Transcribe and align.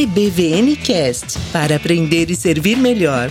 EBVN 0.00 0.76
Cast 0.76 1.38
para 1.52 1.76
aprender 1.76 2.30
e 2.30 2.34
servir 2.34 2.74
melhor. 2.74 3.30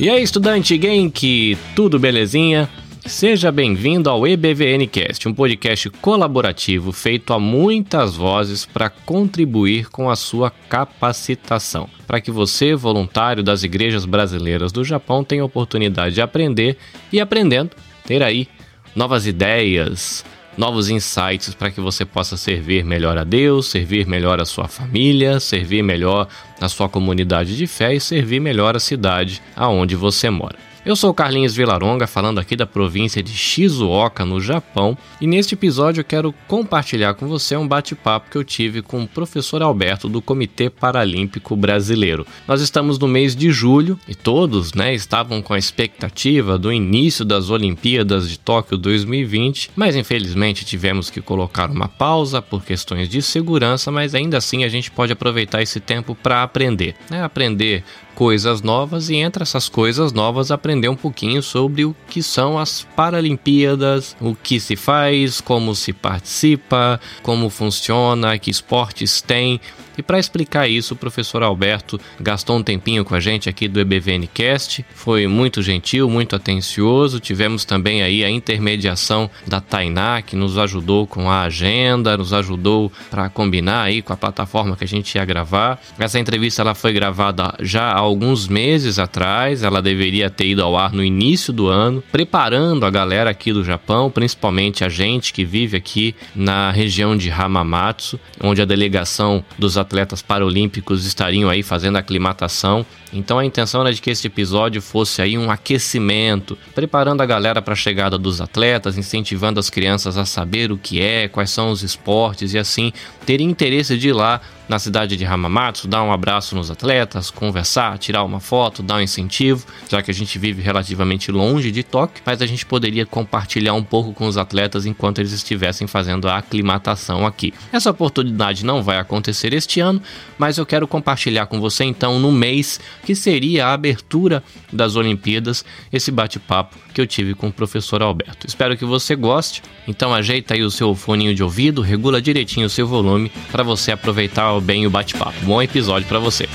E 0.00 0.08
aí, 0.08 0.22
estudante 0.22 0.80
Genki, 0.80 1.58
tudo 1.76 1.98
belezinha? 1.98 2.66
Seja 3.04 3.52
bem-vindo 3.52 4.08
ao 4.08 4.26
EBVNcast, 4.26 5.28
um 5.28 5.34
podcast 5.34 5.90
colaborativo 5.90 6.90
feito 6.90 7.34
a 7.34 7.38
muitas 7.38 8.16
vozes 8.16 8.64
para 8.64 8.88
contribuir 8.88 9.90
com 9.90 10.08
a 10.08 10.16
sua 10.16 10.50
capacitação, 10.70 11.86
para 12.06 12.18
que 12.18 12.30
você, 12.30 12.74
voluntário 12.74 13.42
das 13.42 13.62
igrejas 13.62 14.06
brasileiras 14.06 14.72
do 14.72 14.82
Japão, 14.82 15.22
tenha 15.22 15.44
oportunidade 15.44 16.14
de 16.14 16.22
aprender 16.22 16.78
e 17.12 17.20
aprendendo 17.20 17.72
ter 18.06 18.22
aí 18.22 18.48
novas 18.96 19.26
ideias, 19.26 20.24
novos 20.56 20.88
insights 20.88 21.54
para 21.54 21.70
que 21.70 21.80
você 21.80 22.04
possa 22.04 22.36
servir 22.36 22.84
melhor 22.84 23.16
a 23.16 23.24
Deus, 23.24 23.66
servir 23.68 24.06
melhor 24.06 24.40
a 24.40 24.44
sua 24.44 24.68
família, 24.68 25.40
servir 25.40 25.82
melhor 25.82 26.28
a 26.60 26.68
sua 26.68 26.88
comunidade 26.88 27.56
de 27.56 27.66
fé 27.66 27.94
e 27.94 28.00
servir 28.00 28.40
melhor 28.40 28.76
a 28.76 28.80
cidade 28.80 29.42
aonde 29.56 29.96
você 29.96 30.28
mora. 30.28 30.69
Eu 30.82 30.96
sou 30.96 31.12
Carlinhos 31.12 31.54
Vilaronga, 31.54 32.06
falando 32.06 32.40
aqui 32.40 32.56
da 32.56 32.66
província 32.66 33.22
de 33.22 33.32
Shizuoka, 33.32 34.24
no 34.24 34.40
Japão, 34.40 34.96
e 35.20 35.26
neste 35.26 35.52
episódio 35.52 36.00
eu 36.00 36.04
quero 36.04 36.34
compartilhar 36.48 37.12
com 37.12 37.28
você 37.28 37.54
um 37.54 37.68
bate-papo 37.68 38.30
que 38.30 38.38
eu 38.38 38.42
tive 38.42 38.80
com 38.80 39.02
o 39.02 39.06
professor 39.06 39.60
Alberto 39.60 40.08
do 40.08 40.22
Comitê 40.22 40.70
Paralímpico 40.70 41.54
Brasileiro. 41.54 42.26
Nós 42.48 42.62
estamos 42.62 42.98
no 42.98 43.06
mês 43.06 43.36
de 43.36 43.52
julho 43.52 44.00
e 44.08 44.14
todos, 44.14 44.72
né, 44.72 44.94
estavam 44.94 45.42
com 45.42 45.52
a 45.52 45.58
expectativa 45.58 46.56
do 46.56 46.72
início 46.72 47.26
das 47.26 47.50
Olimpíadas 47.50 48.26
de 48.26 48.38
Tóquio 48.38 48.78
2020, 48.78 49.72
mas 49.76 49.94
infelizmente 49.94 50.64
tivemos 50.64 51.10
que 51.10 51.20
colocar 51.20 51.70
uma 51.70 51.88
pausa 51.88 52.40
por 52.40 52.64
questões 52.64 53.06
de 53.06 53.20
segurança, 53.20 53.92
mas 53.92 54.14
ainda 54.14 54.38
assim 54.38 54.64
a 54.64 54.68
gente 54.68 54.90
pode 54.90 55.12
aproveitar 55.12 55.60
esse 55.60 55.78
tempo 55.78 56.14
para 56.14 56.42
aprender, 56.42 56.94
né? 57.10 57.22
Aprender 57.22 57.84
coisas 58.14 58.60
novas 58.60 59.08
e 59.08 59.16
entre 59.16 59.42
essas 59.42 59.68
coisas 59.68 60.12
novas 60.12 60.50
aprender 60.50 60.69
um 60.88 60.96
pouquinho 60.96 61.42
sobre 61.42 61.84
o 61.84 61.94
que 62.08 62.22
são 62.22 62.58
as 62.58 62.86
Paralimpíadas, 62.96 64.16
o 64.20 64.34
que 64.34 64.60
se 64.60 64.76
faz, 64.76 65.40
como 65.40 65.74
se 65.74 65.92
participa, 65.92 67.00
como 67.22 67.48
funciona, 67.48 68.38
que 68.38 68.50
esportes 68.50 69.20
tem. 69.20 69.60
E 69.96 70.02
para 70.02 70.18
explicar 70.18 70.68
isso, 70.68 70.94
o 70.94 70.96
professor 70.96 71.42
Alberto 71.42 72.00
gastou 72.20 72.56
um 72.56 72.62
tempinho 72.62 73.04
com 73.04 73.14
a 73.14 73.20
gente 73.20 73.48
aqui 73.48 73.68
do 73.68 73.80
EBVNcast, 73.80 74.84
foi 74.94 75.26
muito 75.26 75.62
gentil, 75.62 76.08
muito 76.08 76.36
atencioso. 76.36 77.20
Tivemos 77.20 77.64
também 77.64 78.02
aí 78.02 78.24
a 78.24 78.30
intermediação 78.30 79.30
da 79.46 79.60
Tainá, 79.60 80.22
que 80.22 80.36
nos 80.36 80.58
ajudou 80.58 81.06
com 81.06 81.30
a 81.30 81.42
agenda, 81.42 82.16
nos 82.16 82.32
ajudou 82.32 82.92
para 83.10 83.28
combinar 83.28 83.82
aí 83.82 84.02
com 84.02 84.12
a 84.12 84.16
plataforma 84.16 84.76
que 84.76 84.84
a 84.84 84.88
gente 84.88 85.14
ia 85.14 85.24
gravar. 85.24 85.80
Essa 85.98 86.18
entrevista 86.18 86.62
ela 86.62 86.74
foi 86.74 86.92
gravada 86.92 87.54
já 87.60 87.90
há 87.90 87.98
alguns 87.98 88.48
meses 88.48 88.98
atrás, 88.98 89.62
ela 89.62 89.82
deveria 89.82 90.30
ter 90.30 90.46
ido 90.46 90.62
ao 90.62 90.76
ar 90.76 90.92
no 90.92 91.04
início 91.04 91.52
do 91.52 91.68
ano, 91.68 92.02
preparando 92.10 92.84
a 92.86 92.90
galera 92.90 93.30
aqui 93.30 93.52
do 93.52 93.64
Japão, 93.64 94.10
principalmente 94.10 94.84
a 94.84 94.88
gente 94.88 95.32
que 95.32 95.44
vive 95.44 95.76
aqui 95.76 96.14
na 96.34 96.70
região 96.70 97.16
de 97.16 97.30
Hamamatsu, 97.30 98.18
onde 98.42 98.62
a 98.62 98.64
delegação 98.64 99.44
dos 99.58 99.76
atletas 99.80 100.22
paralímpicos 100.22 101.04
estariam 101.04 101.50
aí 101.50 101.62
fazendo 101.62 101.96
aclimatação. 101.96 102.86
Então 103.12 103.38
a 103.38 103.44
intenção 103.44 103.80
era 103.80 103.92
de 103.92 104.00
que 104.00 104.10
este 104.10 104.28
episódio 104.28 104.80
fosse 104.80 105.20
aí 105.20 105.36
um 105.36 105.50
aquecimento, 105.50 106.56
preparando 106.74 107.22
a 107.22 107.26
galera 107.26 107.60
para 107.60 107.72
a 107.72 107.76
chegada 107.76 108.16
dos 108.16 108.40
atletas, 108.40 108.96
incentivando 108.96 109.58
as 109.58 109.68
crianças 109.68 110.16
a 110.16 110.24
saber 110.24 110.70
o 110.70 110.78
que 110.78 111.00
é, 111.00 111.26
quais 111.26 111.50
são 111.50 111.70
os 111.70 111.82
esportes 111.82 112.54
e 112.54 112.58
assim 112.58 112.92
ter 113.26 113.40
interesse 113.40 113.98
de 113.98 114.08
ir 114.08 114.12
lá 114.12 114.40
na 114.70 114.78
cidade 114.78 115.16
de 115.16 115.24
Hamamatsu, 115.24 115.88
dar 115.88 116.04
um 116.04 116.12
abraço 116.12 116.54
nos 116.54 116.70
atletas, 116.70 117.28
conversar, 117.28 117.98
tirar 117.98 118.22
uma 118.22 118.38
foto, 118.38 118.84
dar 118.84 118.98
um 118.98 119.00
incentivo, 119.00 119.66
já 119.88 120.00
que 120.00 120.12
a 120.12 120.14
gente 120.14 120.38
vive 120.38 120.62
relativamente 120.62 121.32
longe 121.32 121.72
de 121.72 121.82
Tóquio, 121.82 122.22
mas 122.24 122.40
a 122.40 122.46
gente 122.46 122.64
poderia 122.64 123.04
compartilhar 123.04 123.74
um 123.74 123.82
pouco 123.82 124.12
com 124.12 124.28
os 124.28 124.36
atletas 124.36 124.86
enquanto 124.86 125.18
eles 125.18 125.32
estivessem 125.32 125.88
fazendo 125.88 126.28
a 126.28 126.36
aclimatação 126.36 127.26
aqui. 127.26 127.52
Essa 127.72 127.90
oportunidade 127.90 128.64
não 128.64 128.80
vai 128.80 128.98
acontecer 128.98 129.52
este 129.52 129.80
ano, 129.80 130.00
mas 130.38 130.56
eu 130.56 130.64
quero 130.64 130.86
compartilhar 130.86 131.46
com 131.46 131.58
você 131.58 131.82
então 131.82 132.20
no 132.20 132.30
mês 132.30 132.78
que 133.04 133.16
seria 133.16 133.66
a 133.66 133.72
abertura 133.72 134.40
das 134.72 134.94
Olimpíadas, 134.94 135.64
esse 135.92 136.12
bate-papo 136.12 136.78
que 136.94 137.00
eu 137.00 137.08
tive 137.08 137.34
com 137.34 137.48
o 137.48 137.52
professor 137.52 138.02
Alberto. 138.02 138.46
Espero 138.46 138.76
que 138.76 138.84
você 138.84 139.16
goste, 139.16 139.64
então 139.88 140.14
ajeita 140.14 140.54
aí 140.54 140.62
o 140.62 140.70
seu 140.70 140.94
foninho 140.94 141.34
de 141.34 141.42
ouvido, 141.42 141.82
regula 141.82 142.22
direitinho 142.22 142.68
o 142.68 142.70
seu 142.70 142.86
volume 142.86 143.32
para 143.50 143.64
você 143.64 143.90
aproveitar 143.90 144.59
bem 144.60 144.86
o 144.86 144.90
bate-papo. 144.90 145.38
Bom 145.42 145.60
episódio 145.62 146.06
para 146.06 146.18
você. 146.18 146.48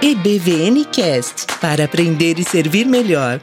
EBVN 0.00 0.84
Cast 0.84 1.46
para 1.60 1.84
aprender 1.84 2.38
e 2.38 2.44
servir 2.44 2.86
melhor. 2.86 3.40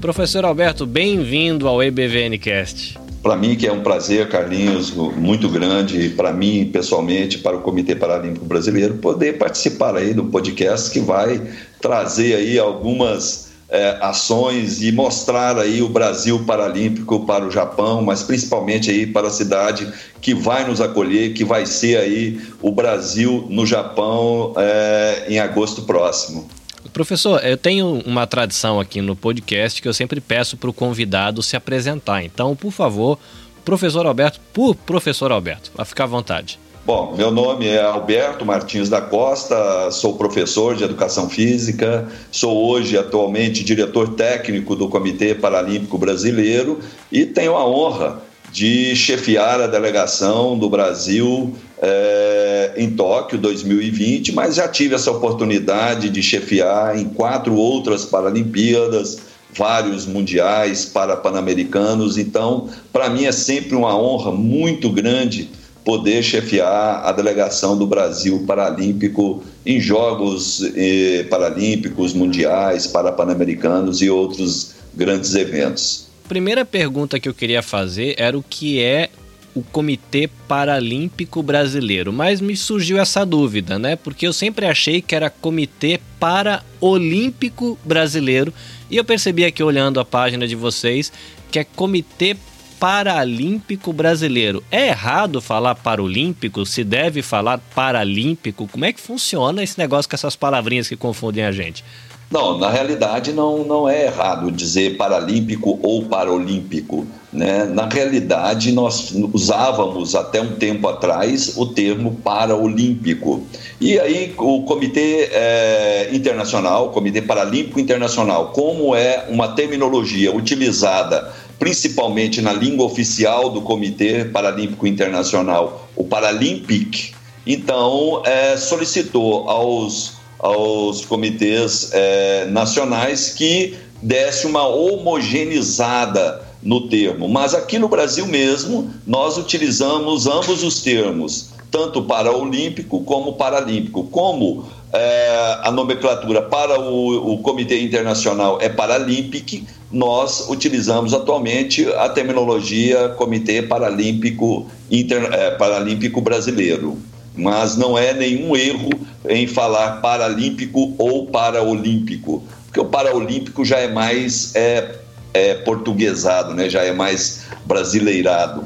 Professor 0.00 0.44
Alberto, 0.44 0.86
bem-vindo 0.86 1.68
ao 1.68 1.82
EBVN 1.82 2.38
Cast. 2.38 2.98
Para 3.22 3.36
mim, 3.36 3.56
que 3.56 3.66
é 3.66 3.72
um 3.72 3.82
prazer, 3.82 4.28
Carlinhos, 4.28 4.92
muito 4.92 5.48
grande, 5.48 6.08
para 6.10 6.32
mim 6.32 6.70
pessoalmente, 6.72 7.38
para 7.38 7.56
o 7.56 7.60
Comitê 7.60 7.94
Paralímpico 7.94 8.46
Brasileiro, 8.46 8.94
poder 8.94 9.36
participar 9.36 9.96
aí 9.96 10.14
do 10.14 10.24
podcast 10.24 10.90
que 10.90 11.00
vai 11.00 11.42
trazer 11.80 12.34
aí 12.36 12.58
algumas 12.58 13.47
é, 13.68 13.98
ações 14.00 14.82
e 14.82 14.90
mostrar 14.90 15.58
aí 15.58 15.82
o 15.82 15.88
Brasil 15.88 16.42
Paralímpico 16.44 17.26
para 17.26 17.46
o 17.46 17.50
Japão, 17.50 18.02
mas 18.02 18.22
principalmente 18.22 18.90
aí 18.90 19.06
para 19.06 19.28
a 19.28 19.30
cidade 19.30 19.92
que 20.20 20.34
vai 20.34 20.66
nos 20.66 20.80
acolher, 20.80 21.34
que 21.34 21.44
vai 21.44 21.66
ser 21.66 21.98
aí 21.98 22.40
o 22.62 22.72
Brasil 22.72 23.46
no 23.50 23.66
Japão 23.66 24.54
é, 24.56 25.26
em 25.28 25.38
agosto 25.38 25.82
próximo. 25.82 26.48
Professor, 26.92 27.44
eu 27.44 27.56
tenho 27.56 28.02
uma 28.06 28.26
tradição 28.26 28.80
aqui 28.80 29.00
no 29.00 29.14
podcast 29.14 29.82
que 29.82 29.86
eu 29.86 29.94
sempre 29.94 30.20
peço 30.20 30.56
para 30.56 30.70
o 30.70 30.72
convidado 30.72 31.42
se 31.42 31.54
apresentar. 31.54 32.24
Então, 32.24 32.56
por 32.56 32.72
favor, 32.72 33.18
professor 33.64 34.06
Alberto, 34.06 34.40
por 34.52 34.74
professor 34.74 35.30
Alberto, 35.30 35.70
vai 35.74 35.84
ficar 35.84 36.04
à 36.04 36.06
vontade. 36.06 36.58
Bom, 36.88 37.14
meu 37.14 37.30
nome 37.30 37.66
é 37.66 37.82
Alberto 37.82 38.46
Martins 38.46 38.88
da 38.88 39.02
Costa, 39.02 39.90
sou 39.90 40.16
professor 40.16 40.74
de 40.74 40.84
Educação 40.84 41.28
Física, 41.28 42.08
sou 42.32 42.66
hoje 42.66 42.96
atualmente 42.96 43.62
diretor 43.62 44.14
técnico 44.14 44.74
do 44.74 44.88
Comitê 44.88 45.34
Paralímpico 45.34 45.98
Brasileiro 45.98 46.80
e 47.12 47.26
tenho 47.26 47.56
a 47.56 47.68
honra 47.68 48.22
de 48.50 48.96
chefiar 48.96 49.60
a 49.60 49.66
delegação 49.66 50.58
do 50.58 50.70
Brasil 50.70 51.54
é, 51.76 52.72
em 52.78 52.88
Tóquio 52.92 53.36
2020, 53.36 54.32
mas 54.32 54.54
já 54.54 54.66
tive 54.66 54.94
essa 54.94 55.10
oportunidade 55.10 56.08
de 56.08 56.22
chefiar 56.22 56.98
em 56.98 57.10
quatro 57.10 57.54
outras 57.54 58.06
Paralimpíadas, 58.06 59.18
vários 59.54 60.06
mundiais 60.06 60.86
para 60.86 61.18
pan-americanos. 61.18 62.16
Então, 62.16 62.70
para 62.90 63.10
mim 63.10 63.26
é 63.26 63.32
sempre 63.32 63.76
uma 63.76 63.94
honra 63.94 64.32
muito 64.32 64.88
grande 64.88 65.50
poder 65.88 66.22
chefiar 66.22 67.00
a 67.02 67.10
delegação 67.12 67.74
do 67.74 67.86
Brasil 67.86 68.44
Paralímpico 68.46 69.42
em 69.64 69.80
Jogos 69.80 70.62
eh, 70.76 71.24
Paralímpicos, 71.30 72.12
Mundiais, 72.12 72.86
Parapanamericanos 72.86 74.02
e 74.02 74.10
outros 74.10 74.74
grandes 74.94 75.34
eventos. 75.34 76.06
Primeira 76.28 76.62
pergunta 76.62 77.18
que 77.18 77.26
eu 77.26 77.32
queria 77.32 77.62
fazer 77.62 78.14
era 78.18 78.36
o 78.36 78.42
que 78.42 78.82
é 78.82 79.08
o 79.54 79.62
Comitê 79.62 80.28
Paralímpico 80.46 81.42
Brasileiro, 81.42 82.12
mas 82.12 82.38
me 82.38 82.54
surgiu 82.54 82.98
essa 82.98 83.24
dúvida, 83.24 83.78
né? 83.78 83.96
Porque 83.96 84.26
eu 84.26 84.32
sempre 84.34 84.66
achei 84.66 85.00
que 85.00 85.14
era 85.14 85.30
Comitê 85.30 86.00
Paraolímpico 86.20 87.78
Brasileiro 87.82 88.52
e 88.90 88.98
eu 88.98 89.04
percebi 89.06 89.42
aqui 89.42 89.62
olhando 89.62 89.98
a 89.98 90.04
página 90.04 90.46
de 90.46 90.54
vocês 90.54 91.10
que 91.50 91.58
é 91.58 91.64
Comitê 91.64 92.36
Paralímpico 92.78 93.92
Brasileiro. 93.92 94.62
É 94.70 94.88
errado 94.88 95.40
falar 95.40 95.74
Paralímpico? 95.74 96.64
Se 96.64 96.84
deve 96.84 97.22
falar 97.22 97.58
Paralímpico? 97.74 98.68
Como 98.68 98.84
é 98.84 98.92
que 98.92 99.00
funciona 99.00 99.62
esse 99.62 99.78
negócio 99.78 100.08
com 100.08 100.14
essas 100.14 100.36
palavrinhas 100.36 100.88
que 100.88 100.96
confundem 100.96 101.44
a 101.44 101.50
gente? 101.50 101.84
Não, 102.30 102.58
na 102.58 102.68
realidade 102.68 103.32
não, 103.32 103.64
não 103.64 103.88
é 103.88 104.04
errado 104.04 104.52
dizer 104.52 104.98
paralímpico 104.98 105.78
ou 105.82 106.04
paralímpico. 106.04 107.06
Né? 107.32 107.64
Na 107.64 107.86
realidade, 107.88 108.70
nós 108.70 109.14
usávamos 109.32 110.14
até 110.14 110.40
um 110.40 110.54
tempo 110.56 110.86
atrás 110.88 111.56
o 111.56 111.66
termo 111.66 112.16
paraolímpico. 112.16 113.42
E 113.80 113.98
aí 113.98 114.34
o 114.36 114.62
Comitê 114.64 115.30
é, 115.32 116.10
Internacional, 116.12 116.90
Comitê 116.90 117.22
Paralímpico 117.22 117.80
Internacional, 117.80 118.52
como 118.52 118.94
é 118.94 119.24
uma 119.30 119.48
terminologia 119.48 120.34
utilizada 120.34 121.32
principalmente 121.58 122.40
na 122.40 122.52
língua 122.52 122.86
oficial 122.86 123.50
do 123.50 123.60
Comitê 123.60 124.24
Paralímpico 124.24 124.86
Internacional, 124.86 125.88
o 125.96 126.04
Paralympic, 126.04 127.12
então 127.46 128.22
é, 128.24 128.56
solicitou 128.56 129.48
aos, 129.48 130.14
aos 130.38 131.04
comitês 131.04 131.90
é, 131.92 132.46
nacionais 132.46 133.30
que 133.30 133.74
desse 134.02 134.46
uma 134.46 134.66
homogeneizada 134.66 136.46
no 136.62 136.88
termo. 136.88 137.28
Mas 137.28 137.54
aqui 137.54 137.78
no 137.78 137.88
Brasil 137.88 138.26
mesmo, 138.26 138.92
nós 139.06 139.36
utilizamos 139.38 140.26
ambos 140.26 140.62
os 140.62 140.82
termos, 140.82 141.50
tanto 141.70 142.02
para 142.02 142.30
olímpico 142.30 143.00
como 143.02 143.34
paralímpico. 143.34 144.04
Como 144.04 144.68
é, 144.92 145.58
a 145.62 145.70
nomenclatura 145.70 146.42
para 146.42 146.80
o, 146.80 147.34
o 147.34 147.38
Comitê 147.38 147.82
Internacional 147.82 148.58
é 148.60 148.68
Paralímpico, 148.68 149.66
nós 149.90 150.48
utilizamos 150.48 151.14
atualmente 151.14 151.86
a 151.94 152.08
terminologia 152.08 153.10
Comitê 153.10 153.62
Paralímpico, 153.62 154.66
Inter, 154.90 155.24
é, 155.32 155.50
Paralímpico 155.52 156.20
Brasileiro. 156.20 156.98
Mas 157.34 157.76
não 157.76 157.96
é 157.96 158.12
nenhum 158.12 158.56
erro 158.56 158.90
em 159.28 159.46
falar 159.46 160.00
paralímpico 160.00 160.94
ou 160.98 161.26
paraolímpico, 161.26 162.42
porque 162.64 162.80
o 162.80 162.84
paraolímpico 162.84 163.64
já 163.64 163.78
é 163.78 163.86
mais 163.86 164.54
é, 164.56 164.96
é 165.32 165.54
portuguesado, 165.54 166.52
né? 166.52 166.68
já 166.68 166.82
é 166.82 166.92
mais 166.92 167.46
brasileirado. 167.64 168.64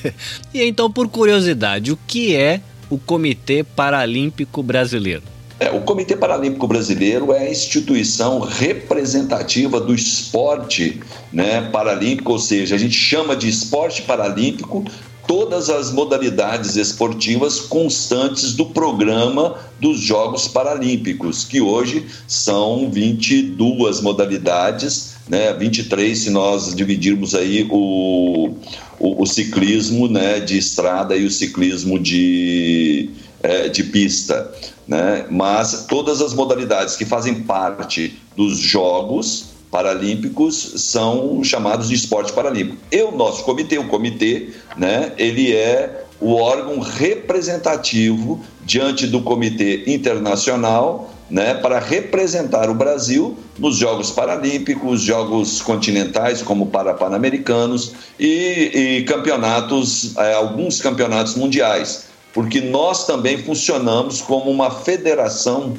e 0.52 0.62
então, 0.62 0.90
por 0.90 1.08
curiosidade, 1.08 1.92
o 1.92 1.98
que 2.06 2.36
é 2.36 2.60
o 2.90 2.98
Comitê 2.98 3.64
Paralímpico 3.64 4.62
Brasileiro? 4.62 5.22
É, 5.60 5.70
o 5.70 5.82
Comitê 5.82 6.16
Paralímpico 6.16 6.66
Brasileiro 6.66 7.34
é 7.34 7.40
a 7.40 7.50
instituição 7.50 8.40
representativa 8.40 9.78
do 9.78 9.94
esporte 9.94 10.98
né, 11.30 11.68
paralímpico, 11.70 12.32
ou 12.32 12.38
seja, 12.38 12.74
a 12.74 12.78
gente 12.78 12.94
chama 12.94 13.36
de 13.36 13.46
esporte 13.46 14.00
paralímpico 14.00 14.82
todas 15.28 15.68
as 15.68 15.92
modalidades 15.92 16.76
esportivas 16.76 17.60
constantes 17.60 18.54
do 18.54 18.64
programa 18.64 19.54
dos 19.78 20.00
Jogos 20.00 20.48
Paralímpicos, 20.48 21.44
que 21.44 21.60
hoje 21.60 22.06
são 22.26 22.90
22 22.90 24.00
modalidades, 24.00 25.16
né, 25.28 25.52
23 25.52 26.18
se 26.18 26.30
nós 26.30 26.74
dividirmos 26.74 27.34
aí 27.34 27.68
o, 27.70 28.54
o, 28.98 29.22
o 29.22 29.26
ciclismo 29.26 30.08
né, 30.08 30.40
de 30.40 30.56
estrada 30.56 31.14
e 31.14 31.26
o 31.26 31.30
ciclismo 31.30 31.98
de, 31.98 33.10
é, 33.42 33.68
de 33.68 33.84
pista 33.84 34.50
né? 34.90 35.24
mas 35.30 35.86
todas 35.88 36.20
as 36.20 36.34
modalidades 36.34 36.96
que 36.96 37.04
fazem 37.04 37.42
parte 37.42 38.20
dos 38.36 38.58
Jogos 38.58 39.50
Paralímpicos 39.70 40.72
são 40.78 41.44
chamados 41.44 41.88
de 41.88 41.94
esporte 41.94 42.32
paralímpico. 42.32 42.76
E 42.90 43.00
o 43.02 43.12
nosso 43.12 43.44
comitê, 43.44 43.78
o 43.78 43.86
comitê, 43.86 44.48
né, 44.76 45.12
ele 45.16 45.54
é 45.54 46.06
o 46.20 46.34
órgão 46.34 46.80
representativo 46.80 48.40
diante 48.66 49.06
do 49.06 49.22
Comitê 49.22 49.84
Internacional 49.86 51.14
né, 51.30 51.54
para 51.54 51.78
representar 51.78 52.68
o 52.68 52.74
Brasil 52.74 53.38
nos 53.56 53.76
Jogos 53.76 54.10
Paralímpicos, 54.10 55.02
Jogos 55.02 55.62
Continentais, 55.62 56.42
como 56.42 56.66
Parapan-Americanos 56.66 57.92
e, 58.18 58.98
e 58.98 59.04
campeonatos, 59.04 60.16
é, 60.16 60.34
alguns 60.34 60.80
campeonatos 60.80 61.36
mundiais 61.36 62.09
porque 62.32 62.60
nós 62.60 63.06
também 63.06 63.38
funcionamos 63.38 64.20
como 64.20 64.50
uma 64.50 64.70
federação 64.70 65.74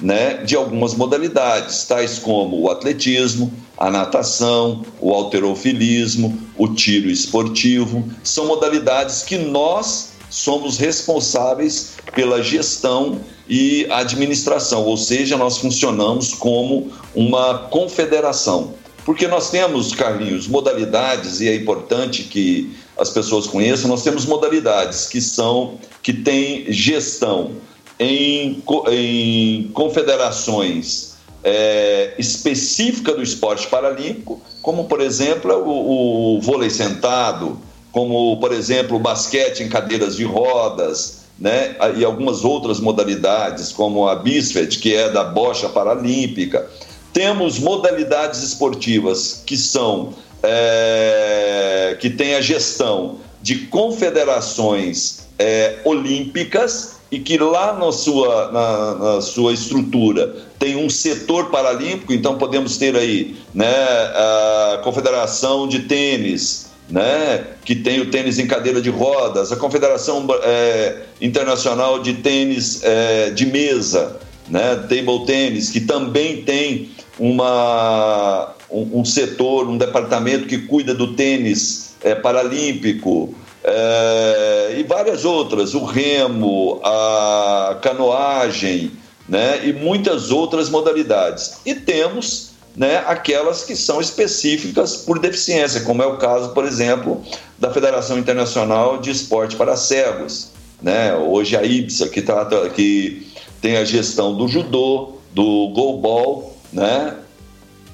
né, 0.00 0.38
de 0.44 0.56
algumas 0.56 0.94
modalidades, 0.94 1.84
tais 1.84 2.18
como 2.18 2.60
o 2.60 2.70
atletismo, 2.70 3.52
a 3.78 3.90
natação, 3.90 4.84
o 5.00 5.12
alterofilismo, 5.12 6.38
o 6.56 6.68
tiro 6.68 7.08
esportivo. 7.08 8.04
São 8.22 8.46
modalidades 8.46 9.22
que 9.22 9.38
nós 9.38 10.12
somos 10.28 10.78
responsáveis 10.78 11.92
pela 12.14 12.42
gestão 12.42 13.20
e 13.48 13.86
administração, 13.90 14.84
ou 14.84 14.96
seja, 14.96 15.36
nós 15.36 15.58
funcionamos 15.58 16.32
como 16.32 16.90
uma 17.14 17.58
confederação. 17.70 18.74
Porque 19.04 19.26
nós 19.26 19.50
temos, 19.50 19.92
Carlinhos, 19.92 20.46
modalidades, 20.46 21.40
e 21.40 21.48
é 21.48 21.56
importante 21.56 22.24
que 22.24 22.72
as 22.96 23.10
pessoas 23.10 23.46
conheçam, 23.46 23.88
nós 23.88 24.02
temos 24.02 24.26
modalidades 24.26 25.06
que 25.06 25.20
são 25.20 25.78
que 26.02 26.12
têm 26.12 26.66
gestão 26.72 27.52
em, 27.98 28.62
em 28.90 29.70
confederações 29.72 31.14
é, 31.44 32.14
específica 32.18 33.14
do 33.14 33.22
esporte 33.22 33.66
paralímpico, 33.66 34.40
como 34.62 34.84
por 34.84 35.00
exemplo 35.00 35.52
o, 35.52 36.36
o 36.36 36.40
vôlei 36.40 36.70
sentado, 36.70 37.58
como 37.90 38.38
por 38.38 38.52
exemplo 38.52 38.96
o 38.96 39.00
basquete 39.00 39.62
em 39.62 39.68
cadeiras 39.68 40.16
de 40.16 40.24
rodas, 40.24 41.22
né, 41.38 41.74
e 41.96 42.04
algumas 42.04 42.44
outras 42.44 42.78
modalidades, 42.78 43.72
como 43.72 44.06
a 44.06 44.14
BISFED, 44.14 44.78
que 44.78 44.94
é 44.94 45.10
da 45.10 45.24
bocha 45.24 45.68
paralímpica. 45.68 46.70
Temos 47.12 47.58
modalidades 47.58 48.42
esportivas 48.42 49.42
que 49.46 49.56
são 49.56 50.14
é, 50.42 51.96
que 52.00 52.10
tem 52.10 52.34
a 52.34 52.40
gestão 52.40 53.18
de 53.40 53.66
confederações 53.66 55.26
é, 55.38 55.78
olímpicas 55.84 56.96
e 57.10 57.18
que 57.18 57.36
lá 57.36 57.74
na 57.74 57.92
sua, 57.92 58.50
na, 58.50 58.94
na, 58.94 59.20
sua 59.20 59.52
estrutura 59.52 60.34
tem 60.58 60.76
um 60.76 60.88
setor 60.88 61.50
paralímpico, 61.50 62.12
então 62.12 62.38
podemos 62.38 62.78
ter 62.78 62.96
aí 62.96 63.36
né, 63.52 63.66
a 63.66 64.80
Confederação 64.82 65.68
de 65.68 65.80
Tênis, 65.80 66.70
né, 66.88 67.44
que 67.64 67.74
tem 67.74 68.00
o 68.00 68.10
tênis 68.10 68.38
em 68.38 68.46
cadeira 68.46 68.80
de 68.80 68.88
rodas, 68.88 69.52
a 69.52 69.56
Confederação 69.56 70.26
é, 70.42 71.02
Internacional 71.20 72.00
de 72.00 72.14
Tênis 72.14 72.82
é, 72.82 73.30
de 73.30 73.44
Mesa, 73.44 74.18
né, 74.48 74.76
Table 74.88 75.26
Tênis, 75.26 75.68
que 75.68 75.80
também 75.80 76.42
tem 76.42 76.90
uma, 77.18 78.54
um, 78.70 79.00
um, 79.00 79.04
setor, 79.04 79.68
um 79.68 79.76
departamento 79.76 80.46
que 80.46 80.58
cuida 80.58 80.94
do 80.94 81.14
tênis 81.14 81.94
é, 82.02 82.14
paralímpico, 82.14 83.34
é, 83.64 84.74
e 84.78 84.82
várias 84.82 85.24
outras, 85.24 85.74
o 85.74 85.84
remo, 85.84 86.80
a 86.82 87.78
canoagem, 87.80 88.92
né, 89.28 89.66
e 89.66 89.72
muitas 89.72 90.30
outras 90.30 90.68
modalidades. 90.68 91.58
E 91.64 91.74
temos 91.74 92.52
né, 92.76 93.04
aquelas 93.06 93.64
que 93.64 93.76
são 93.76 94.00
específicas 94.00 94.96
por 94.96 95.18
deficiência, 95.18 95.82
como 95.82 96.02
é 96.02 96.06
o 96.06 96.16
caso, 96.16 96.50
por 96.50 96.64
exemplo, 96.64 97.22
da 97.58 97.70
Federação 97.70 98.18
Internacional 98.18 98.98
de 98.98 99.10
Esporte 99.10 99.56
para 99.56 99.76
Cegos. 99.76 100.50
Né? 100.80 101.14
Hoje 101.14 101.56
a 101.56 101.62
IBSA, 101.62 102.08
que, 102.08 102.22
trata, 102.22 102.68
que 102.70 103.28
tem 103.60 103.76
a 103.76 103.84
gestão 103.84 104.34
do 104.34 104.48
judô, 104.48 105.12
do 105.32 105.68
goalball, 105.68 106.51
né? 106.72 107.16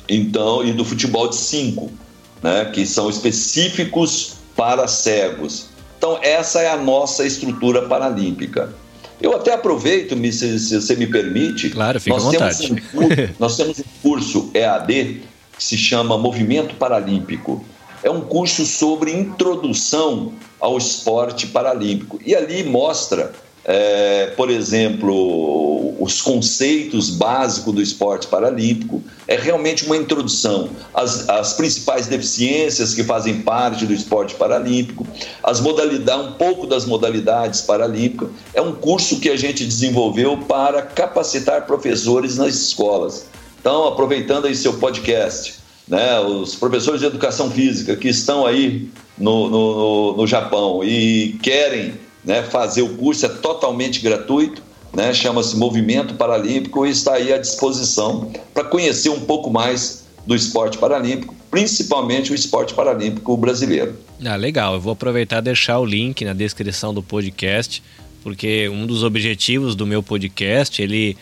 então, 0.08 0.64
e 0.64 0.72
do 0.72 0.84
futebol 0.84 1.28
de 1.28 1.36
cinco, 1.36 1.90
né? 2.42 2.66
que 2.66 2.86
são 2.86 3.10
específicos 3.10 4.34
para 4.56 4.88
cegos. 4.88 5.68
Então, 5.98 6.18
essa 6.22 6.60
é 6.60 6.70
a 6.70 6.76
nossa 6.76 7.26
estrutura 7.26 7.82
paralímpica. 7.82 8.72
Eu 9.20 9.34
até 9.34 9.52
aproveito, 9.52 10.16
se, 10.32 10.58
se 10.60 10.80
você 10.80 10.94
me 10.94 11.06
permite. 11.06 11.70
Claro, 11.70 12.00
fica 12.00 12.16
nós 12.16 12.26
à 12.26 12.30
vontade. 12.30 12.68
Temos 12.68 12.82
um, 12.94 13.28
nós 13.38 13.56
temos 13.56 13.78
um 13.80 13.84
curso 14.00 14.50
EAD 14.54 15.22
que 15.56 15.64
se 15.64 15.76
chama 15.76 16.16
Movimento 16.16 16.76
Paralímpico. 16.76 17.64
É 18.02 18.08
um 18.08 18.20
curso 18.20 18.64
sobre 18.64 19.12
introdução 19.12 20.32
ao 20.60 20.78
esporte 20.78 21.48
paralímpico. 21.48 22.20
E 22.24 22.34
ali 22.34 22.62
mostra 22.62 23.32
é, 23.70 24.32
por 24.34 24.48
exemplo, 24.48 25.94
os 26.02 26.22
conceitos 26.22 27.10
básicos 27.10 27.74
do 27.74 27.82
esporte 27.82 28.26
paralímpico, 28.26 29.02
é 29.26 29.36
realmente 29.36 29.84
uma 29.84 29.94
introdução 29.94 30.70
às, 30.94 31.28
às 31.28 31.52
principais 31.52 32.06
deficiências 32.06 32.94
que 32.94 33.04
fazem 33.04 33.42
parte 33.42 33.84
do 33.84 33.92
esporte 33.92 34.34
paralímpico, 34.36 35.06
as 35.44 35.60
modalidades, 35.60 36.28
um 36.28 36.32
pouco 36.32 36.66
das 36.66 36.86
modalidades 36.86 37.60
paralímpicas. 37.60 38.30
É 38.54 38.62
um 38.62 38.72
curso 38.74 39.20
que 39.20 39.28
a 39.28 39.36
gente 39.36 39.66
desenvolveu 39.66 40.38
para 40.38 40.80
capacitar 40.80 41.66
professores 41.66 42.38
nas 42.38 42.54
escolas. 42.54 43.26
Então, 43.60 43.86
aproveitando 43.86 44.46
aí 44.46 44.54
seu 44.54 44.78
podcast, 44.78 45.56
né, 45.86 46.18
os 46.20 46.54
professores 46.54 47.00
de 47.00 47.06
educação 47.06 47.50
física 47.50 47.94
que 47.96 48.08
estão 48.08 48.46
aí 48.46 48.88
no, 49.18 49.50
no, 49.50 50.16
no 50.16 50.26
Japão 50.26 50.82
e 50.82 51.38
querem 51.42 52.07
né, 52.28 52.42
fazer 52.42 52.82
o 52.82 52.90
curso, 52.90 53.24
é 53.24 53.28
totalmente 53.30 54.00
gratuito, 54.00 54.62
né, 54.94 55.14
chama-se 55.14 55.56
Movimento 55.56 56.12
Paralímpico 56.12 56.86
e 56.86 56.90
está 56.90 57.14
aí 57.14 57.32
à 57.32 57.38
disposição 57.38 58.30
para 58.52 58.64
conhecer 58.64 59.08
um 59.08 59.20
pouco 59.20 59.50
mais 59.50 60.06
do 60.26 60.36
esporte 60.36 60.76
paralímpico, 60.76 61.34
principalmente 61.50 62.30
o 62.30 62.34
esporte 62.34 62.74
paralímpico 62.74 63.34
brasileiro. 63.34 63.96
Ah, 64.22 64.36
legal. 64.36 64.74
Eu 64.74 64.80
vou 64.80 64.92
aproveitar 64.92 65.38
e 65.38 65.42
deixar 65.42 65.78
o 65.78 65.86
link 65.86 66.22
na 66.22 66.34
descrição 66.34 66.92
do 66.92 67.02
podcast, 67.02 67.82
porque 68.22 68.68
um 68.68 68.86
dos 68.86 69.02
objetivos 69.02 69.74
do 69.74 69.86
meu 69.86 70.02
podcast, 70.02 70.82
ele 70.82 71.16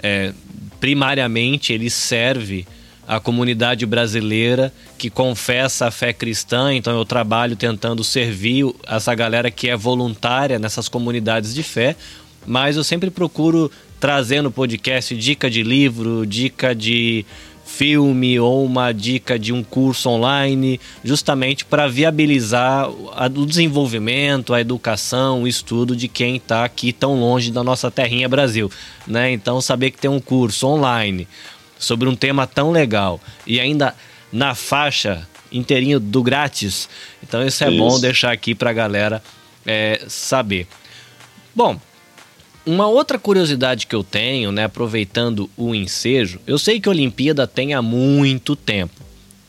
é, 0.00 0.32
primariamente 0.78 1.72
ele 1.72 1.90
serve 1.90 2.64
a 3.06 3.18
comunidade 3.18 3.84
brasileira 3.84 4.72
que 4.96 5.10
confessa 5.10 5.86
a 5.86 5.90
fé 5.90 6.12
cristã, 6.12 6.72
então 6.72 6.96
eu 6.96 7.04
trabalho 7.04 7.56
tentando 7.56 8.04
servir 8.04 8.72
essa 8.86 9.14
galera 9.14 9.50
que 9.50 9.68
é 9.68 9.76
voluntária 9.76 10.58
nessas 10.58 10.88
comunidades 10.88 11.54
de 11.54 11.62
fé, 11.62 11.96
mas 12.46 12.76
eu 12.76 12.84
sempre 12.84 13.10
procuro 13.10 13.70
trazer 13.98 14.42
no 14.42 14.50
podcast 14.50 15.16
dica 15.16 15.50
de 15.50 15.62
livro, 15.62 16.26
dica 16.26 16.74
de 16.74 17.24
filme 17.64 18.38
ou 18.38 18.64
uma 18.64 18.92
dica 18.92 19.38
de 19.38 19.52
um 19.52 19.62
curso 19.62 20.10
online, 20.10 20.78
justamente 21.02 21.64
para 21.64 21.88
viabilizar 21.88 22.90
o 22.90 23.46
desenvolvimento, 23.46 24.52
a 24.52 24.60
educação, 24.60 25.42
o 25.42 25.48
estudo 25.48 25.96
de 25.96 26.08
quem 26.08 26.36
está 26.36 26.64
aqui 26.64 26.92
tão 26.92 27.18
longe 27.18 27.50
da 27.50 27.64
nossa 27.64 27.90
terrinha 27.90 28.28
Brasil. 28.28 28.70
Né? 29.06 29.32
Então, 29.32 29.60
saber 29.60 29.90
que 29.90 29.98
tem 29.98 30.10
um 30.10 30.20
curso 30.20 30.66
online 30.66 31.26
sobre 31.82 32.08
um 32.08 32.14
tema 32.14 32.46
tão 32.46 32.70
legal 32.70 33.20
e 33.46 33.58
ainda 33.58 33.94
na 34.32 34.54
faixa 34.54 35.26
inteirinho 35.50 36.00
do 36.00 36.22
grátis, 36.22 36.88
então 37.22 37.46
isso 37.46 37.62
é 37.62 37.68
isso. 37.68 37.76
bom 37.76 38.00
deixar 38.00 38.32
aqui 38.32 38.54
para 38.54 38.70
a 38.70 38.72
galera 38.72 39.22
é, 39.66 40.02
saber. 40.08 40.66
Bom, 41.54 41.78
uma 42.64 42.86
outra 42.86 43.18
curiosidade 43.18 43.86
que 43.86 43.94
eu 43.94 44.02
tenho, 44.02 44.52
né, 44.52 44.64
aproveitando 44.64 45.50
o 45.56 45.74
ensejo, 45.74 46.40
eu 46.46 46.58
sei 46.58 46.80
que 46.80 46.88
a 46.88 46.92
Olimpíada 46.92 47.46
tem 47.46 47.74
há 47.74 47.82
muito 47.82 48.56
tempo. 48.56 49.02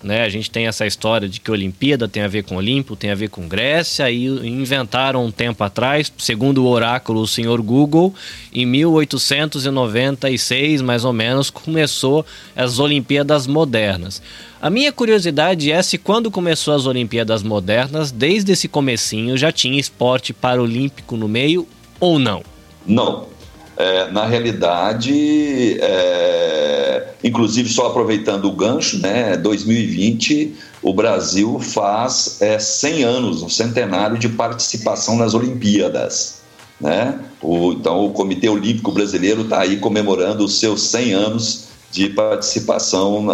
Né? 0.03 0.23
A 0.23 0.29
gente 0.29 0.51
tem 0.51 0.67
essa 0.67 0.85
história 0.85 1.29
de 1.29 1.39
que 1.39 1.49
Olimpíada 1.49 2.07
tem 2.07 2.21
a 2.23 2.27
ver 2.27 2.43
com 2.43 2.57
Olimpo, 2.57 2.95
tem 2.95 3.09
a 3.11 3.15
ver 3.15 3.29
com 3.29 3.47
Grécia, 3.47 4.11
e 4.11 4.25
inventaram 4.25 5.25
um 5.25 5.31
tempo 5.31 5.63
atrás, 5.63 6.11
segundo 6.17 6.63
o 6.63 6.67
oráculo 6.67 7.21
o 7.21 7.27
senhor 7.27 7.61
Google, 7.61 8.13
em 8.51 8.65
1896, 8.65 10.81
mais 10.81 11.05
ou 11.05 11.13
menos, 11.13 11.49
começou 11.49 12.25
as 12.55 12.79
Olimpíadas 12.79 13.47
modernas. 13.47 14.21
A 14.61 14.69
minha 14.69 14.91
curiosidade 14.91 15.71
é 15.71 15.81
se 15.81 15.97
quando 15.97 16.29
começou 16.31 16.73
as 16.73 16.85
Olimpíadas 16.85 17.43
modernas, 17.43 18.11
desde 18.11 18.53
esse 18.53 18.67
comecinho 18.67 19.37
já 19.37 19.51
tinha 19.51 19.79
esporte 19.79 20.33
paralímpico 20.33 21.17
no 21.17 21.27
meio 21.27 21.67
ou 21.99 22.19
não? 22.19 22.43
Não. 22.85 23.32
É, 23.75 24.11
na 24.11 24.25
realidade, 24.25 25.79
é, 25.81 27.07
inclusive 27.23 27.67
só 27.69 27.87
aproveitando 27.87 28.45
o 28.45 28.51
gancho, 28.51 28.99
né, 28.99 29.35
2020 29.37 30.55
o 30.83 30.93
Brasil 30.93 31.59
faz 31.59 32.37
é, 32.41 32.59
100 32.59 33.03
anos, 33.03 33.41
um 33.41 33.49
centenário 33.49 34.17
de 34.17 34.27
participação 34.29 35.17
nas 35.17 35.33
Olimpíadas. 35.33 36.41
Né? 36.79 37.17
O, 37.41 37.71
então 37.71 38.05
o 38.05 38.11
Comitê 38.11 38.49
Olímpico 38.49 38.91
Brasileiro 38.91 39.43
está 39.43 39.61
aí 39.61 39.77
comemorando 39.77 40.43
os 40.43 40.59
seus 40.59 40.81
100 40.83 41.13
anos 41.13 41.63
de 41.89 42.09
participação 42.09 43.27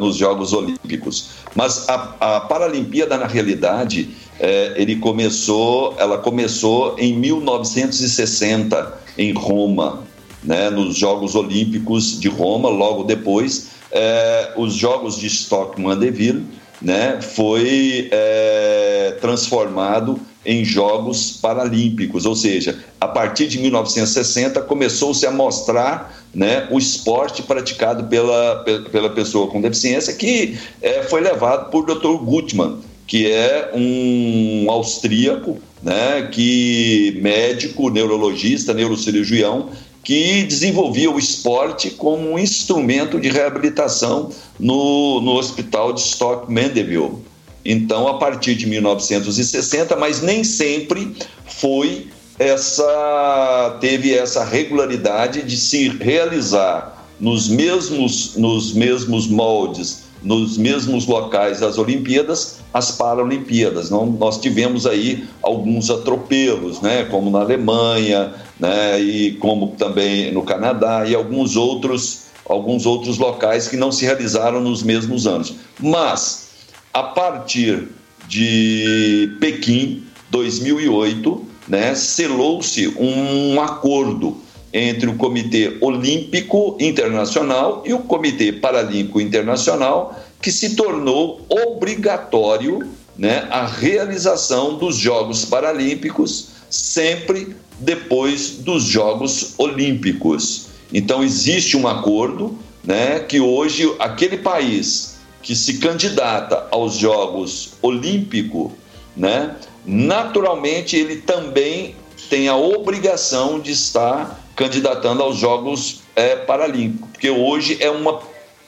nos 0.00 0.16
Jogos 0.16 0.54
Olímpicos. 0.54 1.28
Mas 1.54 1.88
a, 1.88 2.14
a 2.20 2.40
Paralimpíada, 2.40 3.18
na 3.18 3.26
realidade, 3.26 4.16
é, 4.40 4.72
ele 4.76 4.96
começou, 4.96 5.94
ela 5.98 6.16
começou 6.16 6.96
em 6.98 7.14
1960 7.14 9.07
em 9.18 9.32
Roma, 9.32 10.04
né, 10.42 10.70
nos 10.70 10.96
Jogos 10.96 11.34
Olímpicos 11.34 12.18
de 12.18 12.28
Roma. 12.28 12.68
Logo 12.68 13.02
depois, 13.02 13.72
é, 13.90 14.52
os 14.56 14.74
Jogos 14.74 15.18
de 15.18 15.26
Stockmann-Deville, 15.26 16.46
né, 16.80 17.20
foi 17.20 18.08
é, 18.12 19.16
transformado 19.20 20.20
em 20.46 20.64
Jogos 20.64 21.32
Paralímpicos, 21.32 22.24
ou 22.24 22.34
seja, 22.34 22.78
a 23.00 23.08
partir 23.08 23.48
de 23.48 23.58
1960 23.58 24.62
começou-se 24.62 25.26
a 25.26 25.30
mostrar 25.30 26.16
né, 26.32 26.66
o 26.70 26.78
esporte 26.78 27.42
praticado 27.42 28.04
pela, 28.04 28.64
pela 28.90 29.10
pessoa 29.10 29.48
com 29.48 29.60
deficiência, 29.60 30.14
que 30.14 30.56
é, 30.80 31.02
foi 31.02 31.20
levado 31.20 31.70
por 31.70 31.84
Dr. 31.84 32.24
Gutmann, 32.24 32.78
que 33.08 33.26
é 33.32 33.70
um 33.74 34.70
austríaco, 34.70 35.58
né, 35.82 36.28
que 36.30 37.18
médico, 37.22 37.88
neurologista, 37.88 38.74
neurocirurgião, 38.74 39.70
que 40.04 40.42
desenvolvia 40.44 41.10
o 41.10 41.18
esporte 41.18 41.90
como 41.90 42.30
um 42.30 42.38
instrumento 42.38 43.18
de 43.18 43.30
reabilitação 43.30 44.30
no, 44.60 45.22
no 45.22 45.32
hospital 45.32 45.94
de 45.94 46.00
Stock 46.00 46.52
Mandeville. 46.52 47.16
Então, 47.64 48.06
a 48.06 48.18
partir 48.18 48.54
de 48.54 48.66
1960, 48.66 49.96
mas 49.96 50.20
nem 50.20 50.44
sempre 50.44 51.16
foi 51.46 52.08
essa 52.38 53.78
teve 53.80 54.14
essa 54.14 54.44
regularidade 54.44 55.42
de 55.42 55.56
se 55.56 55.88
realizar 55.88 57.04
nos 57.18 57.48
mesmos 57.48 58.36
nos 58.36 58.72
mesmos 58.72 59.26
moldes 59.26 60.04
nos 60.22 60.56
mesmos 60.56 61.06
locais 61.06 61.60
das 61.60 61.78
Olimpíadas, 61.78 62.57
as 62.72 62.90
Paralimpíadas. 62.92 63.90
Não, 63.90 64.06
nós 64.06 64.40
tivemos 64.40 64.86
aí 64.86 65.24
alguns 65.42 65.90
atropelos, 65.90 66.80
né, 66.80 67.04
como 67.04 67.30
na 67.30 67.40
Alemanha, 67.40 68.34
né, 68.58 69.00
e 69.00 69.32
como 69.32 69.68
também 69.78 70.32
no 70.32 70.42
Canadá 70.42 71.04
e 71.06 71.14
alguns 71.14 71.56
outros, 71.56 72.26
alguns 72.44 72.86
outros 72.86 73.18
locais 73.18 73.68
que 73.68 73.76
não 73.76 73.90
se 73.90 74.04
realizaram 74.04 74.60
nos 74.60 74.82
mesmos 74.82 75.26
anos. 75.26 75.54
Mas 75.80 76.48
a 76.92 77.02
partir 77.02 77.88
de 78.28 79.36
Pequim, 79.40 80.04
2008, 80.30 81.46
né, 81.66 81.94
selou-se 81.94 82.88
um 82.98 83.60
acordo 83.60 84.36
entre 84.72 85.08
o 85.08 85.16
Comitê 85.16 85.78
Olímpico 85.80 86.76
Internacional 86.78 87.82
e 87.86 87.94
o 87.94 88.00
Comitê 88.00 88.52
Paralímpico 88.52 89.20
Internacional, 89.20 90.14
que 90.40 90.52
se 90.52 90.76
tornou 90.76 91.44
obrigatório 91.48 92.88
né, 93.16 93.48
a 93.50 93.66
realização 93.66 94.78
dos 94.78 94.96
Jogos 94.96 95.44
Paralímpicos 95.44 96.50
sempre 96.70 97.56
depois 97.80 98.50
dos 98.50 98.84
Jogos 98.84 99.54
Olímpicos. 99.58 100.68
Então 100.92 101.22
existe 101.22 101.76
um 101.76 101.88
acordo 101.88 102.56
né, 102.84 103.20
que 103.20 103.40
hoje 103.40 103.92
aquele 103.98 104.38
país 104.38 105.18
que 105.42 105.56
se 105.56 105.78
candidata 105.78 106.66
aos 106.70 106.94
Jogos 106.94 107.74
Olímpicos, 107.82 108.72
né, 109.16 109.56
naturalmente 109.84 110.96
ele 110.96 111.16
também 111.16 111.96
tem 112.30 112.48
a 112.48 112.56
obrigação 112.56 113.58
de 113.58 113.72
estar 113.72 114.38
candidatando 114.54 115.22
aos 115.22 115.36
Jogos 115.36 116.00
é, 116.14 116.36
Paralímpicos, 116.36 117.08
porque 117.10 117.30
hoje 117.30 117.78
é 117.80 117.90
uma, 117.90 118.20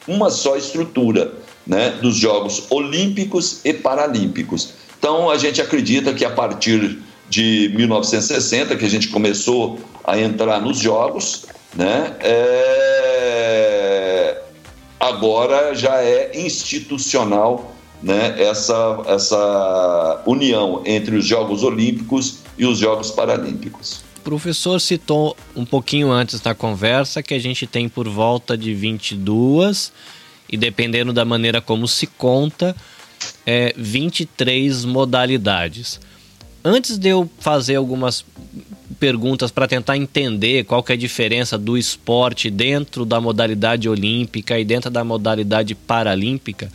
uma 0.06 0.30
só 0.30 0.56
estrutura 0.56 1.39
né, 1.66 1.90
dos 2.02 2.16
Jogos 2.16 2.64
Olímpicos 2.70 3.60
e 3.64 3.72
Paralímpicos. 3.72 4.74
Então, 4.98 5.30
a 5.30 5.38
gente 5.38 5.60
acredita 5.60 6.12
que 6.12 6.24
a 6.24 6.30
partir 6.30 6.98
de 7.28 7.72
1960, 7.76 8.76
que 8.76 8.84
a 8.84 8.88
gente 8.88 9.08
começou 9.08 9.78
a 10.04 10.18
entrar 10.18 10.60
nos 10.60 10.78
Jogos, 10.78 11.46
né, 11.74 12.16
é... 12.20 13.60
agora 14.98 15.74
já 15.74 16.02
é 16.02 16.32
institucional 16.34 17.74
né, 18.02 18.34
essa, 18.42 19.02
essa 19.06 20.22
união 20.26 20.82
entre 20.84 21.16
os 21.16 21.24
Jogos 21.24 21.62
Olímpicos 21.62 22.38
e 22.58 22.66
os 22.66 22.78
Jogos 22.78 23.10
Paralímpicos. 23.10 24.02
O 24.18 24.22
professor 24.22 24.78
citou 24.80 25.36
um 25.56 25.64
pouquinho 25.64 26.10
antes 26.10 26.40
da 26.40 26.54
conversa 26.54 27.22
que 27.22 27.32
a 27.32 27.38
gente 27.38 27.66
tem 27.66 27.88
por 27.88 28.06
volta 28.08 28.56
de 28.56 28.74
22 28.74 29.92
e 30.50 30.56
dependendo 30.56 31.12
da 31.12 31.24
maneira 31.24 31.60
como 31.60 31.86
se 31.86 32.06
conta, 32.06 32.74
é 33.46 33.72
23 33.76 34.84
modalidades. 34.84 36.00
Antes 36.64 36.98
de 36.98 37.08
eu 37.08 37.30
fazer 37.38 37.76
algumas 37.76 38.24
perguntas 38.98 39.50
para 39.50 39.66
tentar 39.66 39.96
entender 39.96 40.64
qual 40.64 40.82
que 40.82 40.92
é 40.92 40.94
a 40.94 40.98
diferença 40.98 41.56
do 41.56 41.78
esporte 41.78 42.50
dentro 42.50 43.06
da 43.06 43.20
modalidade 43.20 43.88
olímpica 43.88 44.58
e 44.58 44.64
dentro 44.64 44.90
da 44.90 45.02
modalidade 45.02 45.74
paralímpica, 45.74 46.70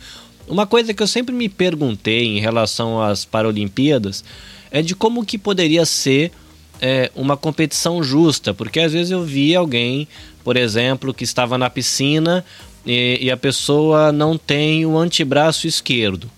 uma 0.48 0.66
coisa 0.66 0.94
que 0.94 1.02
eu 1.02 1.06
sempre 1.06 1.34
me 1.34 1.48
perguntei 1.48 2.36
em 2.36 2.40
relação 2.40 3.02
às 3.02 3.24
Paralimpíadas 3.24 4.24
é 4.70 4.80
de 4.80 4.94
como 4.94 5.24
que 5.24 5.38
poderia 5.38 5.84
ser 5.84 6.32
é, 6.80 7.10
uma 7.14 7.36
competição 7.36 8.02
justa, 8.02 8.52
porque 8.52 8.80
às 8.80 8.92
vezes 8.92 9.10
eu 9.10 9.22
via 9.22 9.58
alguém, 9.58 10.06
por 10.44 10.56
exemplo, 10.56 11.14
que 11.14 11.24
estava 11.24 11.56
na 11.58 11.70
piscina 11.70 12.44
e, 12.84 13.18
e 13.22 13.30
a 13.30 13.36
pessoa 13.36 14.12
não 14.12 14.36
tem 14.38 14.86
o 14.86 14.96
antebraço 14.98 15.66
esquerdo. 15.66 16.30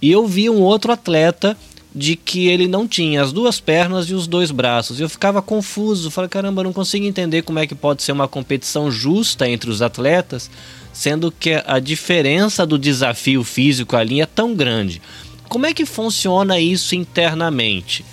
E 0.00 0.10
eu 0.10 0.26
vi 0.26 0.50
um 0.50 0.60
outro 0.60 0.92
atleta 0.92 1.56
de 1.94 2.14
que 2.14 2.46
ele 2.48 2.68
não 2.68 2.86
tinha 2.86 3.22
as 3.22 3.32
duas 3.32 3.58
pernas 3.58 4.10
e 4.10 4.14
os 4.14 4.26
dois 4.26 4.50
braços. 4.50 5.00
Eu 5.00 5.08
ficava 5.08 5.40
confuso, 5.40 6.10
falei, 6.10 6.28
caramba, 6.28 6.62
não 6.62 6.72
consigo 6.72 7.06
entender 7.06 7.40
como 7.40 7.58
é 7.58 7.66
que 7.66 7.74
pode 7.74 8.02
ser 8.02 8.12
uma 8.12 8.28
competição 8.28 8.90
justa 8.90 9.48
entre 9.48 9.70
os 9.70 9.80
atletas, 9.80 10.50
sendo 10.92 11.32
que 11.32 11.62
a 11.66 11.78
diferença 11.78 12.66
do 12.66 12.78
desafio 12.78 13.42
físico 13.42 13.96
ali 13.96 14.20
é 14.20 14.26
tão 14.26 14.54
grande. 14.54 15.00
Como 15.48 15.64
é 15.64 15.72
que 15.72 15.86
funciona 15.86 16.60
isso 16.60 16.94
internamente? 16.94 18.04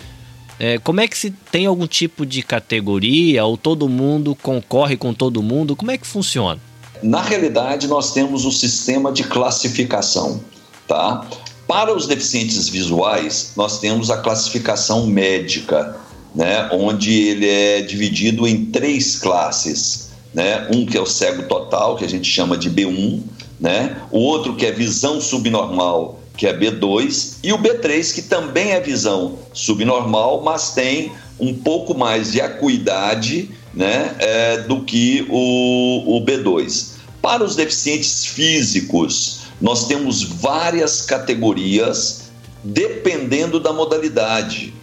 É, 0.59 0.77
como 0.79 1.01
é 1.01 1.07
que 1.07 1.17
se 1.17 1.31
tem 1.51 1.65
algum 1.65 1.87
tipo 1.87 2.25
de 2.25 2.43
categoria 2.43 3.43
ou 3.43 3.57
todo 3.57 3.89
mundo 3.89 4.35
concorre 4.35 4.95
com 4.95 5.13
todo 5.13 5.41
mundo? 5.41 5.75
Como 5.75 5.91
é 5.91 5.97
que 5.97 6.05
funciona? 6.05 6.59
Na 7.01 7.21
realidade, 7.21 7.87
nós 7.87 8.13
temos 8.13 8.45
o 8.45 8.47
um 8.47 8.51
sistema 8.51 9.11
de 9.11 9.23
classificação, 9.23 10.41
tá? 10.87 11.25
Para 11.67 11.93
os 11.93 12.07
deficientes 12.07 12.69
visuais, 12.69 13.53
nós 13.55 13.79
temos 13.79 14.09
a 14.09 14.17
classificação 14.17 15.07
médica, 15.07 15.97
né, 16.35 16.69
onde 16.71 17.11
ele 17.11 17.47
é 17.47 17.81
dividido 17.81 18.47
em 18.47 18.65
três 18.65 19.17
classes, 19.17 20.09
né? 20.33 20.67
Um 20.73 20.85
que 20.85 20.97
é 20.97 21.01
o 21.01 21.05
cego 21.05 21.43
total, 21.43 21.95
que 21.95 22.05
a 22.05 22.09
gente 22.09 22.27
chama 22.27 22.57
de 22.57 22.69
B1, 22.69 23.21
né? 23.59 24.01
O 24.11 24.19
outro 24.19 24.55
que 24.55 24.65
é 24.65 24.71
visão 24.71 25.21
subnormal, 25.21 26.19
que 26.35 26.47
é 26.47 26.57
B2, 26.57 27.37
e 27.43 27.53
o 27.53 27.57
B3 27.57 28.13
que 28.13 28.21
também 28.21 28.71
é 28.71 28.79
visão 28.79 29.37
subnormal, 29.53 30.41
mas 30.41 30.73
tem 30.73 31.11
um 31.39 31.53
pouco 31.53 31.93
mais 31.93 32.31
de 32.31 32.41
acuidade, 32.41 33.51
né, 33.73 34.15
é, 34.19 34.57
do 34.59 34.83
que 34.83 35.25
o, 35.29 36.17
o 36.17 36.25
B2. 36.25 36.93
Para 37.21 37.43
os 37.43 37.55
deficientes 37.55 38.25
físicos, 38.25 39.41
nós 39.61 39.87
temos 39.87 40.23
várias 40.23 41.01
categorias 41.01 42.31
dependendo 42.63 43.59
da 43.59 43.73
modalidade. 43.73 44.73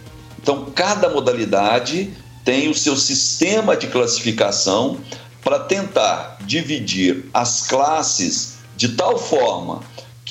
Então, 0.41 0.65
cada 0.73 1.09
modalidade 1.09 2.13
tem 2.43 2.69
o 2.69 2.73
seu 2.73 2.95
sistema 2.95 3.75
de 3.75 3.87
classificação 3.87 4.97
para 5.43 5.59
tentar 5.59 6.37
dividir 6.45 7.25
as 7.33 7.67
classes 7.67 8.55
de 8.75 8.89
tal 8.89 9.17
forma 9.17 9.81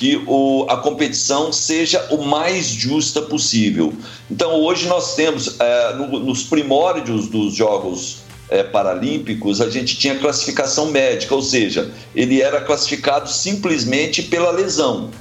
que 0.01 0.19
o, 0.25 0.65
a 0.67 0.77
competição 0.77 1.53
seja 1.53 2.07
o 2.09 2.25
mais 2.25 2.65
justa 2.65 3.21
possível. 3.21 3.93
Então, 4.31 4.59
hoje 4.59 4.87
nós 4.87 5.13
temos, 5.13 5.59
é, 5.59 5.93
no, 5.93 6.19
nos 6.21 6.41
primórdios 6.41 7.27
dos 7.27 7.53
Jogos 7.53 8.23
é, 8.49 8.63
Paralímpicos, 8.63 9.61
a 9.61 9.69
gente 9.69 9.95
tinha 9.95 10.17
classificação 10.17 10.87
médica, 10.87 11.35
ou 11.35 11.41
seja, 11.43 11.93
ele 12.15 12.41
era 12.41 12.61
classificado 12.61 13.29
simplesmente 13.29 14.23
pela 14.23 14.49
lesão, 14.49 15.11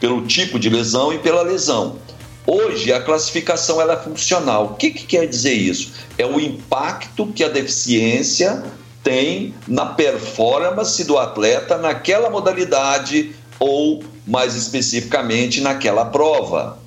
pelo 0.00 0.22
tipo 0.22 0.58
de 0.58 0.70
lesão 0.70 1.12
e 1.12 1.18
pela 1.18 1.42
lesão. 1.42 1.98
Hoje 2.46 2.94
a 2.94 3.02
classificação 3.02 3.82
ela 3.82 3.92
é 3.92 3.96
funcional. 3.98 4.64
O 4.64 4.74
que, 4.76 4.92
que 4.92 5.04
quer 5.04 5.26
dizer 5.26 5.52
isso? 5.52 5.92
É 6.16 6.24
o 6.24 6.40
impacto 6.40 7.26
que 7.34 7.44
a 7.44 7.48
deficiência 7.50 8.64
tem 9.04 9.54
na 9.68 9.84
performance 9.84 11.04
do 11.04 11.18
atleta 11.18 11.76
naquela 11.76 12.30
modalidade 12.30 13.36
ou, 13.58 14.02
mais 14.26 14.54
especificamente, 14.54 15.60
naquela 15.60 16.04
prova. 16.06 16.78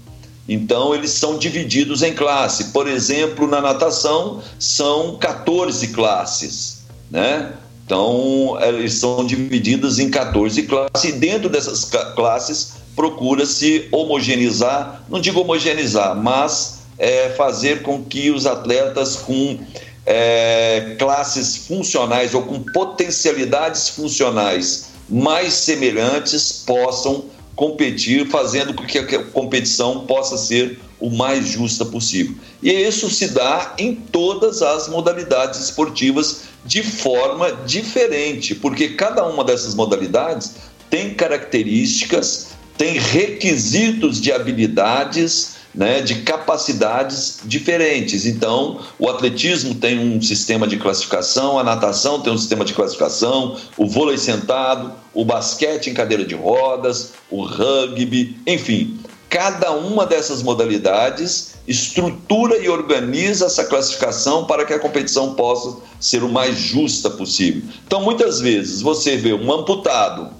Então, 0.47 0.95
eles 0.95 1.11
são 1.11 1.37
divididos 1.37 2.01
em 2.01 2.13
classe. 2.13 2.65
Por 2.65 2.87
exemplo, 2.87 3.47
na 3.47 3.61
natação, 3.61 4.41
são 4.57 5.17
14 5.17 5.89
classes, 5.89 6.83
né? 7.09 7.53
Então, 7.85 8.57
eles 8.61 8.93
são 8.93 9.25
divididos 9.25 9.99
em 9.99 10.09
14 10.09 10.63
classes, 10.63 11.03
e 11.03 11.11
dentro 11.11 11.49
dessas 11.49 11.85
classes 12.15 12.73
procura-se 12.95 13.87
homogeneizar, 13.91 15.03
não 15.09 15.19
digo 15.19 15.39
homogeneizar, 15.39 16.15
mas 16.15 16.81
é, 16.99 17.29
fazer 17.29 17.81
com 17.81 18.03
que 18.03 18.29
os 18.29 18.45
atletas 18.45 19.15
com 19.15 19.57
é, 20.05 20.95
classes 20.99 21.65
funcionais 21.67 22.33
ou 22.33 22.41
com 22.43 22.59
potencialidades 22.59 23.89
funcionais 23.89 24.88
mais 25.09 25.53
semelhantes 25.53 26.63
possam 26.65 27.25
competir, 27.55 28.27
fazendo 28.27 28.73
com 28.73 28.85
que 28.85 28.97
a 28.97 29.23
competição 29.23 30.05
possa 30.05 30.37
ser 30.37 30.79
o 30.99 31.09
mais 31.09 31.47
justa 31.47 31.85
possível. 31.85 32.35
E 32.61 32.71
isso 32.71 33.09
se 33.09 33.29
dá 33.29 33.75
em 33.77 33.95
todas 33.95 34.61
as 34.61 34.87
modalidades 34.87 35.59
esportivas 35.59 36.41
de 36.65 36.83
forma 36.83 37.51
diferente, 37.65 38.53
porque 38.55 38.89
cada 38.89 39.25
uma 39.25 39.43
dessas 39.43 39.75
modalidades 39.75 40.55
tem 40.89 41.13
características 41.13 42.49
tem 42.79 42.97
requisitos 42.97 44.21
de 44.21 44.31
habilidades, 44.31 45.57
né, 45.73 46.01
de 46.01 46.15
capacidades 46.21 47.39
diferentes. 47.45 48.25
Então, 48.25 48.79
o 48.97 49.09
atletismo 49.09 49.75
tem 49.75 49.99
um 49.99 50.21
sistema 50.21 50.67
de 50.67 50.77
classificação, 50.77 51.59
a 51.59 51.63
natação 51.63 52.21
tem 52.21 52.33
um 52.33 52.37
sistema 52.37 52.65
de 52.65 52.73
classificação, 52.73 53.57
o 53.77 53.87
vôlei 53.87 54.17
sentado, 54.17 54.91
o 55.13 55.23
basquete 55.23 55.89
em 55.89 55.93
cadeira 55.93 56.25
de 56.25 56.35
rodas, 56.35 57.13
o 57.29 57.43
rugby, 57.43 58.37
enfim, 58.47 58.99
cada 59.29 59.71
uma 59.71 60.05
dessas 60.05 60.41
modalidades 60.41 61.49
estrutura 61.67 62.57
e 62.57 62.67
organiza 62.67 63.45
essa 63.45 63.63
classificação 63.63 64.45
para 64.45 64.65
que 64.65 64.73
a 64.73 64.79
competição 64.79 65.35
possa 65.35 65.77
ser 65.99 66.23
o 66.23 66.29
mais 66.29 66.57
justa 66.57 67.11
possível. 67.11 67.61
Então, 67.85 68.01
muitas 68.01 68.41
vezes 68.41 68.81
você 68.81 69.15
vê 69.15 69.33
um 69.33 69.53
amputado 69.53 70.31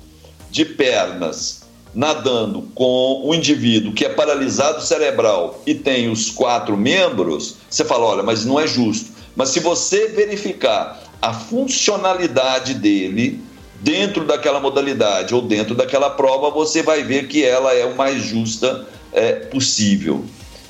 de 0.49 0.65
pernas 0.65 1.59
nadando 1.93 2.69
com 2.75 3.23
um 3.25 3.34
indivíduo 3.34 3.93
que 3.93 4.06
é 4.06 4.10
paralisado 4.10 4.82
cerebral 4.82 5.62
e 5.65 5.73
tem 5.73 6.10
os 6.10 6.30
quatro 6.30 6.78
membros, 6.78 7.58
você 7.69 7.84
fala: 7.84 8.06
olha, 8.06 8.23
mas 8.23 8.45
não 8.45 8.60
é 8.60 8.67
justo. 8.67 9.12
Mas 9.36 9.49
se 9.49 9.60
você 9.60 10.08
verificar 10.08 11.02
a 11.21 11.34
funcionalidade 11.34 12.73
dele 12.73 13.41
dentro 13.82 14.25
daquela 14.25 14.60
modalidade 14.60 15.34
ou 15.34 15.41
dentro 15.41 15.75
daquela 15.75 16.10
prova, 16.10 16.49
você 16.49 16.84
vai 16.84 17.04
ver 17.04 17.28
que 17.28 17.43
ela 17.43 17.73
é 17.73 17.86
o 17.86 17.95
mais 17.95 18.23
justa 18.23 18.88
é, 19.13 19.34
possível. 19.34 20.25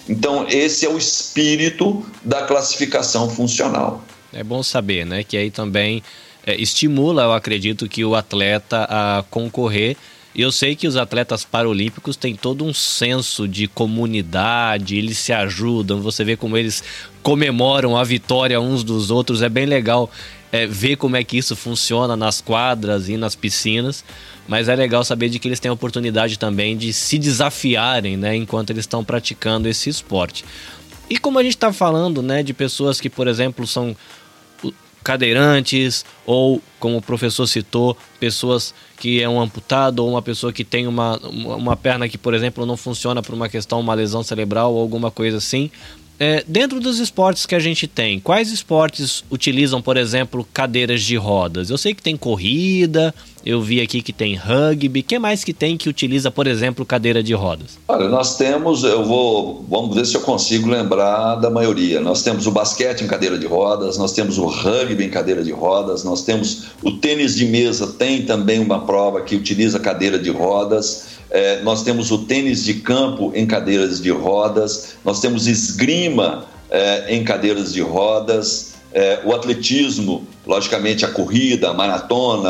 Então, 0.07 0.45
esse 0.49 0.85
é 0.85 0.89
o 0.89 0.97
espírito 0.97 2.03
da 2.23 2.43
classificação 2.43 3.29
funcional. 3.29 4.03
É 4.33 4.43
bom 4.43 4.63
saber, 4.63 5.05
né? 5.05 5.23
Que 5.23 5.37
aí 5.37 5.51
também 5.51 6.03
é, 6.45 6.55
estimula, 6.55 7.23
eu 7.23 7.33
acredito, 7.33 7.87
que 7.87 8.03
o 8.03 8.15
atleta 8.15 8.87
a 8.89 9.23
concorrer 9.29 9.95
eu 10.41 10.51
sei 10.51 10.75
que 10.75 10.87
os 10.87 10.95
atletas 10.95 11.43
paralímpicos 11.43 12.15
têm 12.15 12.35
todo 12.35 12.63
um 12.63 12.73
senso 12.73 13.47
de 13.47 13.67
comunidade, 13.67 14.95
eles 14.95 15.17
se 15.17 15.33
ajudam, 15.33 16.01
você 16.01 16.23
vê 16.23 16.35
como 16.35 16.57
eles 16.57 16.83
comemoram 17.21 17.97
a 17.97 18.03
vitória 18.03 18.59
uns 18.59 18.83
dos 18.83 19.11
outros, 19.11 19.41
é 19.41 19.49
bem 19.49 19.65
legal 19.65 20.09
é, 20.51 20.65
ver 20.65 20.95
como 20.95 21.15
é 21.15 21.23
que 21.23 21.37
isso 21.37 21.55
funciona 21.55 22.15
nas 22.15 22.41
quadras 22.41 23.09
e 23.09 23.17
nas 23.17 23.35
piscinas, 23.35 24.03
mas 24.47 24.67
é 24.67 24.75
legal 24.75 25.03
saber 25.03 25.29
de 25.29 25.39
que 25.39 25.47
eles 25.47 25.59
têm 25.59 25.69
a 25.69 25.73
oportunidade 25.73 26.39
também 26.39 26.77
de 26.77 26.93
se 26.93 27.17
desafiarem, 27.17 28.17
né, 28.17 28.35
enquanto 28.35 28.69
eles 28.71 28.83
estão 28.83 29.03
praticando 29.03 29.67
esse 29.67 29.89
esporte. 29.89 30.45
E 31.09 31.17
como 31.17 31.39
a 31.39 31.43
gente 31.43 31.55
está 31.55 31.73
falando, 31.73 32.21
né, 32.21 32.43
de 32.43 32.53
pessoas 32.53 33.01
que, 33.01 33.09
por 33.09 33.27
exemplo, 33.27 33.65
são 33.65 33.95
cadeirantes 35.09 36.05
ou, 36.23 36.61
como 36.79 36.97
o 36.97 37.01
professor 37.01 37.47
citou, 37.47 37.97
pessoas 38.19 38.75
que 38.95 39.23
é 39.23 39.27
um 39.27 39.41
amputado 39.41 40.03
ou 40.03 40.11
uma 40.11 40.21
pessoa 40.21 40.53
que 40.53 40.63
tem 40.63 40.85
uma, 40.85 41.17
uma 41.17 41.75
perna 41.75 42.07
que, 42.07 42.15
por 42.15 42.35
exemplo, 42.35 42.63
não 42.63 42.77
funciona 42.77 43.19
por 43.19 43.33
uma 43.33 43.49
questão, 43.49 43.79
uma 43.79 43.95
lesão 43.95 44.21
cerebral 44.21 44.71
ou 44.71 44.79
alguma 44.79 45.09
coisa 45.09 45.37
assim. 45.37 45.71
É, 46.19 46.43
dentro 46.47 46.79
dos 46.79 46.99
esportes 46.99 47.47
que 47.47 47.55
a 47.55 47.59
gente 47.59 47.87
tem, 47.87 48.19
quais 48.19 48.51
esportes 48.51 49.23
utilizam, 49.31 49.81
por 49.81 49.97
exemplo, 49.97 50.47
cadeiras 50.53 51.01
de 51.01 51.15
rodas? 51.15 51.71
Eu 51.71 51.77
sei 51.79 51.95
que 51.95 52.03
tem 52.03 52.15
corrida, 52.15 53.15
eu 53.49 53.59
vi 53.59 53.81
aqui 53.81 54.03
que 54.03 54.13
tem 54.13 54.35
rugby. 54.35 55.01
que 55.01 55.17
mais 55.17 55.43
que 55.43 55.53
tem 55.53 55.75
que 55.75 55.89
utiliza, 55.89 56.29
por 56.29 56.45
exemplo, 56.45 56.85
cadeira 56.85 57.23
de 57.23 57.33
rodas? 57.33 57.79
Olha, 57.87 58.07
nós 58.07 58.37
temos, 58.37 58.83
eu 58.83 59.03
vou, 59.03 59.65
vamos 59.67 59.95
ver 59.95 60.05
se 60.05 60.15
eu 60.15 60.21
consigo 60.21 60.69
lembrar 60.69 61.35
da 61.35 61.49
maioria. 61.49 61.99
Nós 61.99 62.21
temos 62.21 62.45
o 62.45 62.51
basquete 62.51 63.03
em 63.03 63.07
cadeira 63.07 63.39
de 63.39 63.47
rodas, 63.47 63.97
nós 63.97 64.13
temos 64.13 64.37
o 64.37 64.45
rugby 64.45 65.03
em 65.03 65.09
cadeira 65.09 65.43
de 65.43 65.51
rodas, 65.51 66.03
nós 66.03 66.21
temos 66.21 66.67
o 66.83 66.91
tênis 66.91 67.35
de 67.35 67.45
mesa, 67.45 67.87
tem 67.87 68.21
também 68.21 68.59
uma 68.59 68.85
prova 68.85 69.21
que 69.21 69.35
utiliza 69.35 69.79
cadeira 69.79 70.19
de 70.19 70.29
rodas. 70.29 71.17
É, 71.31 71.61
nós 71.63 71.83
temos 71.83 72.11
o 72.11 72.19
tênis 72.19 72.63
de 72.63 72.75
campo 72.75 73.31
em 73.33 73.47
cadeiras 73.47 73.99
de 73.99 74.11
rodas, 74.11 74.95
nós 75.03 75.19
temos 75.19 75.47
esgrima 75.47 76.45
é, 76.69 77.15
em 77.15 77.23
cadeiras 77.23 77.73
de 77.73 77.81
rodas, 77.81 78.73
é, 78.93 79.19
o 79.23 79.33
atletismo, 79.33 80.27
logicamente 80.45 81.05
a 81.05 81.09
corrida, 81.09 81.69
a 81.69 81.73
maratona 81.73 82.49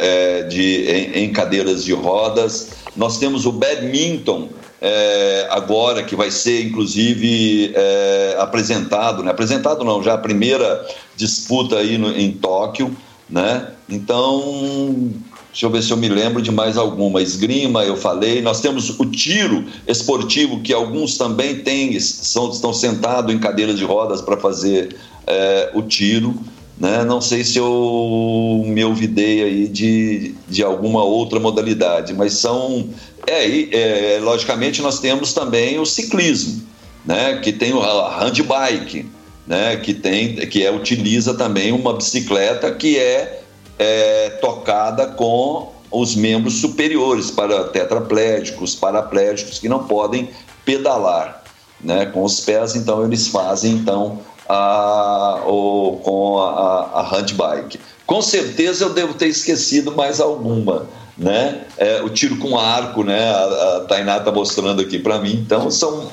é, 0.00 0.42
de, 0.44 0.90
em, 0.90 1.24
em, 1.24 1.32
cadeiras 1.32 1.84
de 1.84 1.92
rodas. 1.92 2.70
Nós 2.96 3.18
temos 3.18 3.44
o 3.44 3.52
badminton 3.52 4.48
é, 4.80 5.46
agora, 5.50 6.02
que 6.02 6.16
vai 6.16 6.30
ser 6.30 6.64
inclusive 6.64 7.72
é, 7.74 8.36
apresentado, 8.38 9.22
né? 9.22 9.30
apresentado 9.30 9.84
não, 9.84 10.02
já 10.02 10.14
a 10.14 10.18
primeira 10.18 10.86
disputa 11.14 11.76
aí 11.76 11.98
no, 11.98 12.16
em 12.16 12.32
Tóquio, 12.32 12.96
né? 13.28 13.68
Então, 13.88 15.12
Deixa 15.56 15.64
eu 15.64 15.70
ver 15.70 15.82
se 15.82 15.90
eu 15.90 15.96
me 15.96 16.10
lembro 16.10 16.42
de 16.42 16.52
mais 16.52 16.76
alguma. 16.76 17.22
Esgrima, 17.22 17.82
eu 17.82 17.96
falei. 17.96 18.42
Nós 18.42 18.60
temos 18.60 18.90
o 19.00 19.06
tiro 19.06 19.64
esportivo, 19.88 20.60
que 20.60 20.70
alguns 20.70 21.16
também 21.16 21.60
têm, 21.60 21.98
são, 21.98 22.50
estão 22.50 22.74
sentados 22.74 23.34
em 23.34 23.38
cadeiras 23.38 23.78
de 23.78 23.82
rodas 23.82 24.20
para 24.20 24.36
fazer 24.36 24.94
é, 25.26 25.70
o 25.72 25.80
tiro. 25.80 26.34
Né? 26.78 27.02
Não 27.04 27.22
sei 27.22 27.42
se 27.42 27.56
eu 27.56 28.64
me 28.66 28.84
olvidei 28.84 29.44
aí 29.44 29.66
de, 29.66 30.34
de 30.46 30.62
alguma 30.62 31.02
outra 31.02 31.40
modalidade, 31.40 32.12
mas 32.12 32.34
são. 32.34 32.90
É, 33.26 34.16
é, 34.16 34.20
logicamente, 34.20 34.82
nós 34.82 35.00
temos 35.00 35.32
também 35.32 35.78
o 35.78 35.86
ciclismo, 35.86 36.64
né? 37.02 37.38
que 37.38 37.50
tem 37.50 37.72
a 37.72 38.18
handbike, 38.20 39.06
né? 39.46 39.78
que, 39.78 39.94
tem, 39.94 40.36
que 40.36 40.66
é, 40.66 40.70
utiliza 40.70 41.32
também 41.32 41.72
uma 41.72 41.94
bicicleta 41.94 42.70
que 42.72 42.98
é 42.98 43.45
é, 43.78 44.30
tocada 44.40 45.06
com 45.08 45.72
os 45.90 46.14
membros 46.14 46.60
superiores 46.60 47.30
para 47.30 47.64
tetraplégicos, 47.64 48.74
paraplégicos 48.74 49.58
que 49.58 49.68
não 49.68 49.84
podem 49.84 50.28
pedalar, 50.64 51.44
né? 51.80 52.06
Com 52.06 52.24
os 52.24 52.40
pés, 52.40 52.74
então 52.74 53.04
eles 53.04 53.28
fazem 53.28 53.72
então 53.72 54.20
a, 54.48 55.42
o, 55.46 56.00
com 56.02 56.38
a, 56.40 57.00
a 57.00 57.02
handbike. 57.02 57.78
Com 58.06 58.20
certeza 58.22 58.84
eu 58.84 58.92
devo 58.92 59.14
ter 59.14 59.28
esquecido 59.28 59.92
mais 59.92 60.20
alguma. 60.20 60.86
né? 61.16 61.64
É, 61.78 62.02
o 62.02 62.10
tiro 62.10 62.36
com 62.36 62.58
arco, 62.58 63.02
né? 63.02 63.30
A, 63.30 63.76
a 63.76 63.80
Tainá 63.88 64.18
está 64.18 64.30
mostrando 64.30 64.82
aqui 64.82 64.98
para 64.98 65.18
mim. 65.18 65.32
Então, 65.34 65.70
são 65.70 66.10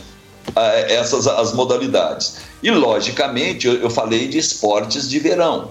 é, 0.56 0.94
essas 0.96 1.28
as 1.28 1.54
modalidades. 1.54 2.38
E, 2.62 2.72
logicamente, 2.72 3.68
eu, 3.68 3.76
eu 3.76 3.90
falei 3.90 4.28
de 4.28 4.38
esportes 4.38 5.10
de 5.10 5.20
verão. 5.20 5.70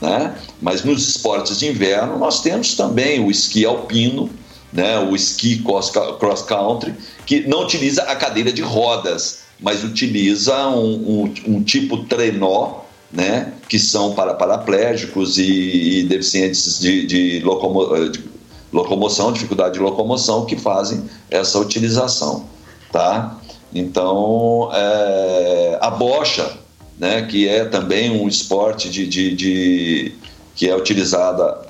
Né? 0.00 0.34
Mas 0.60 0.82
nos 0.82 1.08
esportes 1.08 1.58
de 1.58 1.66
inverno 1.68 2.18
nós 2.18 2.40
temos 2.40 2.74
também 2.74 3.24
o 3.24 3.30
esqui 3.30 3.66
alpino, 3.66 4.30
né? 4.72 4.98
o 4.98 5.14
esqui 5.14 5.62
cross 5.62 6.42
country, 6.42 6.94
que 7.26 7.46
não 7.46 7.62
utiliza 7.62 8.02
a 8.04 8.16
cadeira 8.16 8.52
de 8.52 8.62
rodas, 8.62 9.40
mas 9.60 9.84
utiliza 9.84 10.68
um, 10.68 11.24
um, 11.24 11.34
um 11.48 11.62
tipo 11.62 12.04
trenó, 12.04 12.80
né? 13.12 13.52
que 13.68 13.78
são 13.78 14.14
para 14.14 14.34
paraplégicos 14.34 15.36
e, 15.36 16.00
e 16.00 16.02
deficientes 16.04 16.80
de, 16.80 17.06
de, 17.06 17.40
locomo, 17.40 18.08
de 18.08 18.24
locomoção, 18.72 19.32
dificuldade 19.32 19.74
de 19.74 19.80
locomoção, 19.80 20.46
que 20.46 20.56
fazem 20.56 21.04
essa 21.30 21.58
utilização. 21.58 22.46
Tá? 22.90 23.38
Então, 23.74 24.70
é, 24.72 25.78
a 25.80 25.90
bocha, 25.90 26.58
né, 27.00 27.22
que 27.22 27.48
é 27.48 27.64
também 27.64 28.10
um 28.10 28.28
esporte 28.28 28.90
de, 28.90 29.06
de, 29.06 29.34
de, 29.34 30.12
que 30.54 30.68
é 30.68 30.76
utilizada 30.76 31.66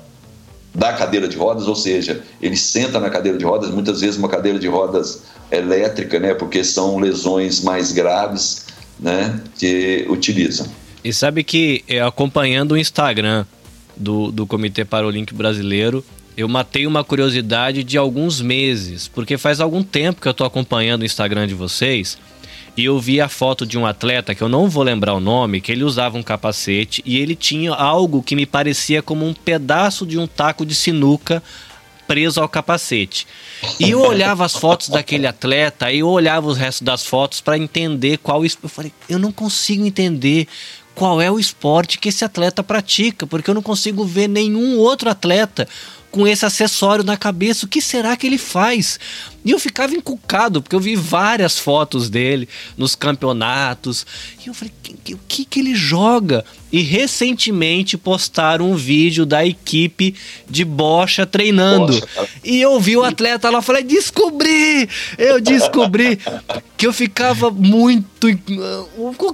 da 0.75 0.91
cadeira 0.91 1.25
de 1.25 1.37
rodas, 1.37 1.69
ou 1.69 1.75
seja, 1.75 2.21
ele 2.41 2.57
senta 2.57 2.99
na 2.99 3.09
cadeira 3.09 3.37
de 3.37 3.45
rodas, 3.45 3.71
muitas 3.71 4.01
vezes 4.01 4.17
uma 4.17 4.27
cadeira 4.27 4.59
de 4.59 4.67
rodas 4.67 5.23
elétrica, 5.49 6.19
né, 6.19 6.33
porque 6.33 6.65
são 6.65 6.99
lesões 6.99 7.61
mais 7.61 7.93
graves, 7.93 8.65
né, 8.99 9.41
que 9.57 10.05
utilizam. 10.09 10.67
E 11.01 11.13
sabe 11.13 11.45
que 11.45 11.83
acompanhando 12.05 12.73
o 12.73 12.77
Instagram 12.77 13.45
do, 13.95 14.33
do 14.33 14.45
Comitê 14.45 14.83
Paralímpico 14.83 15.37
Brasileiro, 15.37 16.03
eu 16.35 16.47
matei 16.49 16.85
uma 16.85 17.05
curiosidade 17.05 17.85
de 17.85 17.97
alguns 17.97 18.41
meses, 18.41 19.07
porque 19.07 19.37
faz 19.37 19.61
algum 19.61 19.81
tempo 19.81 20.21
que 20.21 20.27
eu 20.27 20.31
estou 20.31 20.45
acompanhando 20.45 21.03
o 21.03 21.05
Instagram 21.05 21.47
de 21.47 21.53
vocês 21.53 22.17
e 22.75 22.85
eu 22.85 22.99
vi 22.99 23.19
a 23.19 23.27
foto 23.27 23.65
de 23.65 23.77
um 23.77 23.85
atleta 23.85 24.33
que 24.33 24.41
eu 24.41 24.49
não 24.49 24.69
vou 24.69 24.83
lembrar 24.83 25.13
o 25.13 25.19
nome, 25.19 25.61
que 25.61 25.71
ele 25.71 25.83
usava 25.83 26.17
um 26.17 26.23
capacete 26.23 27.01
e 27.05 27.17
ele 27.17 27.35
tinha 27.35 27.73
algo 27.73 28.23
que 28.23 28.35
me 28.35 28.45
parecia 28.45 29.01
como 29.01 29.25
um 29.25 29.33
pedaço 29.33 30.05
de 30.05 30.17
um 30.17 30.27
taco 30.27 30.65
de 30.65 30.73
sinuca 30.73 31.43
preso 32.11 32.41
ao 32.41 32.49
capacete. 32.49 33.25
E 33.79 33.91
eu 33.91 34.01
olhava 34.01 34.43
as 34.43 34.53
fotos 34.53 34.89
daquele 34.89 35.25
atleta, 35.25 35.89
e 35.89 35.99
eu 35.99 36.09
olhava 36.09 36.45
os 36.45 36.57
restos 36.57 36.81
das 36.81 37.05
fotos 37.05 37.39
para 37.39 37.57
entender 37.57 38.17
qual. 38.17 38.43
Eu 38.43 38.49
falei, 38.67 38.91
eu 39.07 39.17
não 39.17 39.31
consigo 39.31 39.85
entender 39.85 40.45
qual 40.93 41.21
é 41.21 41.31
o 41.31 41.39
esporte 41.39 41.97
que 41.97 42.09
esse 42.09 42.25
atleta 42.25 42.61
pratica, 42.61 43.25
porque 43.25 43.49
eu 43.49 43.53
não 43.53 43.61
consigo 43.61 44.03
ver 44.03 44.27
nenhum 44.27 44.77
outro 44.77 45.09
atleta 45.09 45.67
com 46.11 46.27
esse 46.27 46.45
acessório 46.45 47.03
na 47.03 47.15
cabeça. 47.15 47.65
O 47.65 47.69
que 47.69 47.81
será 47.81 48.17
que 48.17 48.27
ele 48.27 48.37
faz? 48.37 48.99
E 49.43 49.51
eu 49.51 49.59
ficava 49.59 49.95
encucado, 49.95 50.61
porque 50.61 50.75
eu 50.75 50.79
vi 50.79 50.95
várias 50.95 51.57
fotos 51.57 52.09
dele 52.09 52.47
nos 52.77 52.95
campeonatos. 52.95 54.05
E 54.43 54.47
eu 54.47 54.53
falei, 54.53 54.71
o 55.13 55.19
que, 55.27 55.45
que 55.45 55.59
ele 55.59 55.73
joga? 55.73 56.45
E 56.71 56.81
recentemente 56.81 57.97
postaram 57.97 58.71
um 58.71 58.75
vídeo 58.75 59.25
da 59.25 59.45
equipe 59.45 60.15
de 60.49 60.63
bocha 60.63 61.25
treinando. 61.25 61.93
Bocha, 61.93 62.29
e 62.43 62.61
eu 62.61 62.79
vi 62.79 62.95
o 62.95 63.03
atleta 63.03 63.49
lá, 63.49 63.61
falei, 63.61 63.83
descobri! 63.83 64.87
Eu 65.17 65.41
descobri 65.41 66.19
que 66.77 66.87
eu 66.87 66.93
ficava 66.93 67.49
muito. 67.49 68.27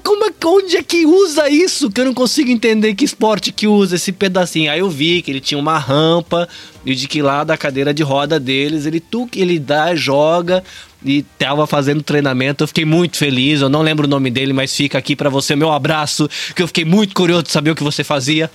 Como 0.03 0.25
é, 0.25 0.33
onde 0.45 0.77
é 0.77 0.83
que 0.83 1.05
usa 1.05 1.49
isso? 1.49 1.91
Que 1.91 2.01
eu 2.01 2.05
não 2.05 2.13
consigo 2.13 2.49
entender 2.49 2.95
que 2.95 3.05
esporte 3.05 3.51
que 3.51 3.67
usa 3.67 3.95
esse 3.97 4.11
pedacinho. 4.11 4.71
Aí 4.71 4.79
eu 4.79 4.89
vi 4.89 5.21
que 5.21 5.31
ele 5.31 5.41
tinha 5.41 5.59
uma 5.59 5.77
rampa 5.77 6.47
e 6.88 6.95
de 6.95 7.06
que 7.06 7.21
lá 7.21 7.43
da 7.43 7.58
cadeira 7.58 7.93
de 7.93 8.02
roda 8.02 8.39
deles 8.39 8.86
ele 8.86 9.02
tu 9.02 9.28
ele 9.36 9.60
dá 9.60 9.93
joga 9.93 10.63
e 11.03 11.23
tava 11.38 11.67
fazendo 11.67 12.01
treinamento. 12.01 12.63
Eu 12.63 12.67
fiquei 12.67 12.86
muito 12.86 13.17
feliz. 13.17 13.62
Eu 13.62 13.69
não 13.69 13.81
lembro 13.81 14.07
o 14.07 14.10
nome 14.10 14.29
dele, 14.29 14.53
mas 14.53 14.75
fica 14.75 14.97
aqui 14.97 15.15
para 15.15 15.29
você 15.29 15.55
meu 15.55 15.71
abraço, 15.71 16.29
que 16.55 16.62
eu 16.62 16.67
fiquei 16.67 16.86
muito 16.86 17.13
curioso 17.13 17.43
de 17.43 17.51
saber 17.51 17.71
o 17.71 17.75
que 17.75 17.83
você 17.83 18.03
fazia. 18.03 18.49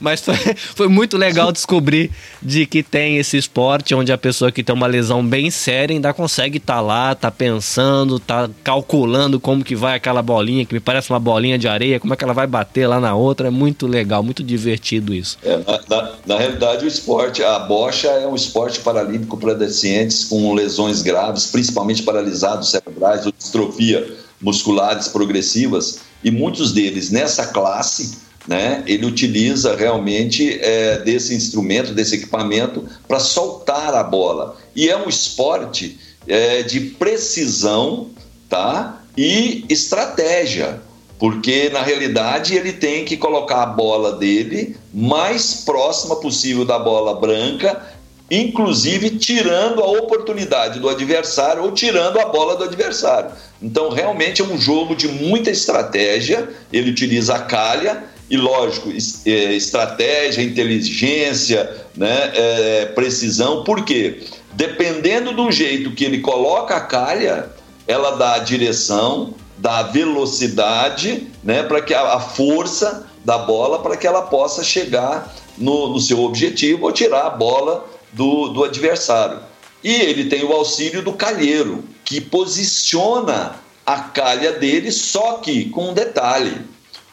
Mas 0.00 0.20
foi, 0.20 0.34
foi 0.74 0.88
muito 0.88 1.16
legal 1.16 1.52
descobrir 1.52 2.10
de 2.40 2.66
que 2.66 2.82
tem 2.82 3.18
esse 3.18 3.36
esporte 3.36 3.94
onde 3.94 4.12
a 4.12 4.18
pessoa 4.18 4.50
que 4.50 4.62
tem 4.62 4.74
uma 4.74 4.86
lesão 4.86 5.24
bem 5.24 5.50
séria 5.50 5.94
ainda 5.94 6.12
consegue 6.12 6.58
estar 6.58 6.74
tá 6.74 6.80
lá, 6.80 7.14
tá 7.14 7.30
pensando, 7.30 8.18
tá 8.18 8.48
calculando 8.64 9.38
como 9.38 9.64
que 9.64 9.74
vai 9.74 9.96
aquela 9.96 10.22
bolinha, 10.22 10.64
que 10.64 10.74
me 10.74 10.80
parece 10.80 11.10
uma 11.10 11.20
bolinha 11.20 11.58
de 11.58 11.68
areia, 11.68 12.00
como 12.00 12.12
é 12.12 12.16
que 12.16 12.24
ela 12.24 12.34
vai 12.34 12.46
bater 12.46 12.86
lá 12.86 13.00
na 13.00 13.14
outra. 13.14 13.48
É 13.48 13.50
muito 13.50 13.86
legal, 13.86 14.22
muito 14.22 14.42
divertido 14.42 15.14
isso. 15.14 15.38
É, 15.42 15.56
na, 15.58 15.80
na, 15.88 16.12
na 16.26 16.38
realidade, 16.38 16.84
o 16.84 16.88
esporte, 16.88 17.42
a 17.42 17.58
bocha 17.58 18.08
é 18.08 18.26
um 18.26 18.34
esporte 18.34 18.80
paralímpico 18.80 19.36
para 19.36 19.54
deficientes 19.54 20.24
com 20.24 20.54
lesões 20.54 21.02
graves, 21.02 21.46
principalmente 21.46 21.81
principalmente 21.82 22.02
paralisados 22.02 22.70
cerebrais 22.70 23.26
ou 23.26 23.32
distrofia 23.32 24.16
musculares 24.40 25.08
progressivas, 25.08 26.00
e 26.24 26.30
muitos 26.30 26.72
deles 26.72 27.10
nessa 27.10 27.46
classe, 27.46 28.18
né, 28.46 28.82
ele 28.86 29.06
utiliza 29.06 29.76
realmente 29.76 30.58
é, 30.60 30.98
desse 30.98 31.34
instrumento, 31.34 31.94
desse 31.94 32.16
equipamento, 32.16 32.84
para 33.06 33.20
soltar 33.20 33.94
a 33.94 34.02
bola. 34.02 34.56
E 34.74 34.88
é 34.88 34.96
um 34.96 35.08
esporte 35.08 35.98
é, 36.26 36.62
de 36.62 36.80
precisão 36.80 38.10
tá, 38.48 39.00
e 39.16 39.64
estratégia, 39.68 40.80
porque 41.18 41.70
na 41.70 41.82
realidade 41.82 42.54
ele 42.54 42.72
tem 42.72 43.04
que 43.04 43.16
colocar 43.16 43.62
a 43.62 43.66
bola 43.66 44.12
dele 44.16 44.76
mais 44.92 45.62
próxima 45.64 46.16
possível 46.16 46.64
da 46.64 46.78
bola 46.78 47.14
branca 47.14 47.91
inclusive 48.30 49.10
tirando 49.10 49.82
a 49.82 49.86
oportunidade 49.86 50.80
do 50.80 50.88
adversário 50.88 51.62
ou 51.62 51.72
tirando 51.72 52.18
a 52.18 52.26
bola 52.26 52.56
do 52.56 52.64
adversário. 52.64 53.30
Então, 53.60 53.90
realmente 53.90 54.40
é 54.40 54.44
um 54.44 54.58
jogo 54.58 54.96
de 54.96 55.08
muita 55.08 55.50
estratégia. 55.50 56.48
Ele 56.72 56.90
utiliza 56.90 57.34
a 57.34 57.40
calha 57.40 58.04
e, 58.30 58.36
lógico, 58.36 58.90
é, 59.26 59.30
estratégia, 59.52 60.42
inteligência, 60.42 61.86
né, 61.96 62.32
é, 62.34 62.86
precisão. 62.86 63.64
Por 63.64 63.84
quê? 63.84 64.22
Dependendo 64.54 65.32
do 65.32 65.50
jeito 65.50 65.92
que 65.92 66.04
ele 66.04 66.20
coloca 66.20 66.76
a 66.76 66.80
calha, 66.80 67.50
ela 67.86 68.12
dá 68.12 68.34
a 68.34 68.38
direção, 68.38 69.34
dá 69.58 69.78
a 69.78 69.82
velocidade, 69.82 71.28
né, 71.44 71.62
para 71.62 71.82
que 71.82 71.92
a, 71.92 72.14
a 72.14 72.20
força 72.20 73.06
da 73.24 73.38
bola 73.38 73.78
para 73.78 73.96
que 73.96 74.06
ela 74.06 74.22
possa 74.22 74.64
chegar 74.64 75.32
no, 75.56 75.88
no 75.88 76.00
seu 76.00 76.22
objetivo 76.22 76.86
ou 76.86 76.92
tirar 76.92 77.26
a 77.26 77.30
bola 77.30 77.86
do, 78.12 78.48
do 78.48 78.64
adversário. 78.64 79.40
E 79.82 79.92
ele 79.92 80.26
tem 80.26 80.44
o 80.44 80.52
auxílio 80.52 81.02
do 81.02 81.12
calheiro, 81.12 81.84
que 82.04 82.20
posiciona 82.20 83.56
a 83.84 83.98
calha 84.00 84.52
dele, 84.52 84.92
só 84.92 85.38
que 85.38 85.70
com 85.70 85.90
um 85.90 85.94
detalhe: 85.94 86.60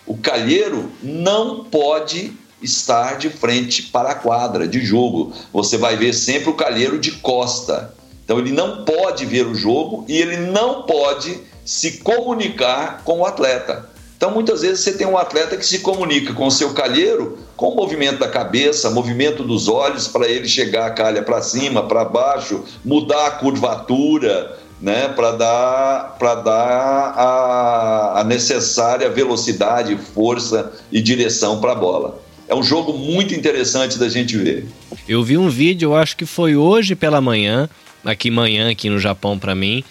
o 0.06 0.18
calheiro 0.18 0.92
não 1.02 1.64
pode 1.64 2.34
estar 2.62 3.18
de 3.18 3.30
frente 3.30 3.84
para 3.84 4.12
a 4.12 4.16
quadra 4.16 4.68
de 4.68 4.84
jogo. 4.86 5.34
Você 5.54 5.78
vai 5.78 5.96
ver 5.96 6.14
sempre 6.14 6.50
o 6.50 6.56
calheiro 6.56 7.00
de 7.00 7.12
costa. 7.14 7.94
Então 8.24 8.38
ele 8.38 8.52
não 8.52 8.84
pode 8.86 9.26
ver 9.26 9.48
o 9.48 9.56
jogo 9.56 10.06
e 10.08 10.18
ele 10.18 10.38
não 10.38 10.84
pode 10.84 11.40
se 11.66 11.98
comunicar 12.00 13.04
com 13.04 13.20
o 13.20 13.26
atleta. 13.26 13.89
Então, 14.20 14.32
muitas 14.32 14.64
vezes, 14.64 14.82
você 14.82 14.92
tem 14.92 15.08
um 15.08 15.18
atleta 15.18 15.56
que 15.56 15.66
se 15.66 15.80
comunica 15.80 16.34
com 16.34 16.46
o 16.46 16.52
seu 16.52 16.74
calheiro 16.74 17.38
com 17.56 17.70
o 17.70 17.76
movimento 17.78 18.20
da 18.20 18.28
cabeça, 18.28 18.90
movimento 18.90 19.46
dos 19.46 19.70
olhos, 19.70 20.10
para 20.10 20.28
ele 20.28 20.46
chegar 20.46 20.88
a 20.88 20.90
calha 20.90 21.24
para 21.24 21.42
cima, 21.42 21.84
para 21.84 22.04
baixo, 22.04 22.66
mudar 22.84 23.28
a 23.28 23.32
curvatura, 23.32 24.60
né, 24.82 25.08
para 25.08 25.32
dar, 25.32 26.18
dar 26.44 27.14
a, 27.16 28.20
a 28.20 28.24
necessária 28.26 29.10
velocidade, 29.10 29.98
força 30.14 30.74
e 30.92 31.02
direção 31.02 31.62
para 31.62 31.72
a 31.72 31.76
bola. 31.76 32.22
É 32.50 32.54
um 32.54 32.64
jogo 32.64 32.92
muito 32.92 33.34
interessante 33.34 33.98
da 33.98 34.10
gente 34.10 34.36
ver. 34.36 34.68
Eu 35.08 35.24
vi 35.24 35.38
um 35.38 35.48
vídeo, 35.48 35.96
acho 35.96 36.18
que 36.18 36.26
foi 36.26 36.58
hoje 36.58 36.94
pela 36.94 37.22
manhã, 37.22 37.70
aqui 38.04 38.30
manhã, 38.30 38.70
aqui 38.70 38.90
no 38.90 39.00
Japão 39.00 39.40
para 39.40 39.56
mim, 39.56 39.82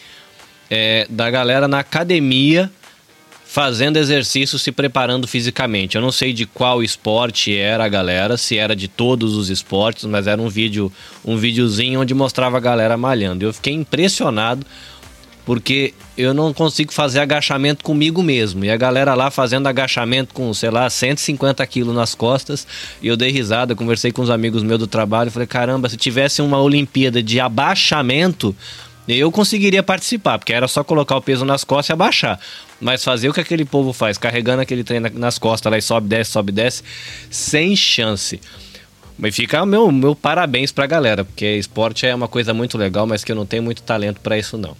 é, 0.68 1.06
da 1.08 1.30
galera 1.30 1.66
na 1.66 1.78
academia 1.78 2.70
fazendo 3.58 3.96
exercício, 3.96 4.56
se 4.56 4.70
preparando 4.70 5.26
fisicamente. 5.26 5.96
Eu 5.96 6.00
não 6.00 6.12
sei 6.12 6.32
de 6.32 6.46
qual 6.46 6.80
esporte 6.80 7.56
era 7.56 7.84
a 7.84 7.88
galera, 7.88 8.36
se 8.36 8.56
era 8.56 8.76
de 8.76 8.86
todos 8.86 9.34
os 9.34 9.50
esportes, 9.50 10.04
mas 10.04 10.28
era 10.28 10.40
um 10.40 10.48
vídeo, 10.48 10.92
um 11.24 11.36
videozinho 11.36 12.00
onde 12.00 12.14
mostrava 12.14 12.56
a 12.56 12.60
galera 12.60 12.96
malhando. 12.96 13.44
Eu 13.44 13.52
fiquei 13.52 13.74
impressionado 13.74 14.64
porque 15.44 15.92
eu 16.16 16.32
não 16.32 16.54
consigo 16.54 16.92
fazer 16.92 17.18
agachamento 17.18 17.82
comigo 17.82 18.22
mesmo. 18.22 18.64
E 18.64 18.70
a 18.70 18.76
galera 18.76 19.14
lá 19.14 19.28
fazendo 19.28 19.66
agachamento 19.66 20.32
com, 20.32 20.54
sei 20.54 20.70
lá, 20.70 20.88
150 20.88 21.66
quilos 21.66 21.96
nas 21.96 22.14
costas. 22.14 22.64
E 23.02 23.08
eu 23.08 23.16
dei 23.16 23.32
risada, 23.32 23.74
conversei 23.74 24.12
com 24.12 24.22
os 24.22 24.30
amigos 24.30 24.62
meus 24.62 24.78
do 24.78 24.86
trabalho. 24.86 25.32
Falei, 25.32 25.48
caramba, 25.48 25.88
se 25.88 25.96
tivesse 25.96 26.40
uma 26.42 26.60
Olimpíada 26.60 27.20
de 27.20 27.40
abaixamento, 27.40 28.54
eu 29.16 29.32
conseguiria 29.32 29.82
participar, 29.82 30.38
porque 30.38 30.52
era 30.52 30.68
só 30.68 30.84
colocar 30.84 31.16
o 31.16 31.22
peso 31.22 31.44
nas 31.44 31.64
costas 31.64 31.90
e 31.90 31.92
abaixar. 31.92 32.38
Mas 32.80 33.02
fazer 33.02 33.28
o 33.28 33.32
que 33.32 33.40
aquele 33.40 33.64
povo 33.64 33.92
faz, 33.92 34.18
carregando 34.18 34.60
aquele 34.60 34.84
trem 34.84 35.00
nas 35.00 35.38
costas 35.38 35.70
lá 35.70 35.78
e 35.78 35.82
sobe, 35.82 36.08
desce, 36.08 36.32
sobe, 36.32 36.52
desce, 36.52 36.82
sem 37.30 37.74
chance. 37.74 38.40
Mas 39.18 39.34
fica 39.34 39.64
meu, 39.64 39.90
meu 39.90 40.14
parabéns 40.14 40.70
pra 40.70 40.86
galera, 40.86 41.24
porque 41.24 41.56
esporte 41.56 42.06
é 42.06 42.14
uma 42.14 42.28
coisa 42.28 42.52
muito 42.52 42.76
legal, 42.76 43.06
mas 43.06 43.24
que 43.24 43.32
eu 43.32 43.36
não 43.36 43.46
tenho 43.46 43.62
muito 43.62 43.82
talento 43.82 44.20
para 44.20 44.38
isso 44.38 44.58
não. 44.58 44.76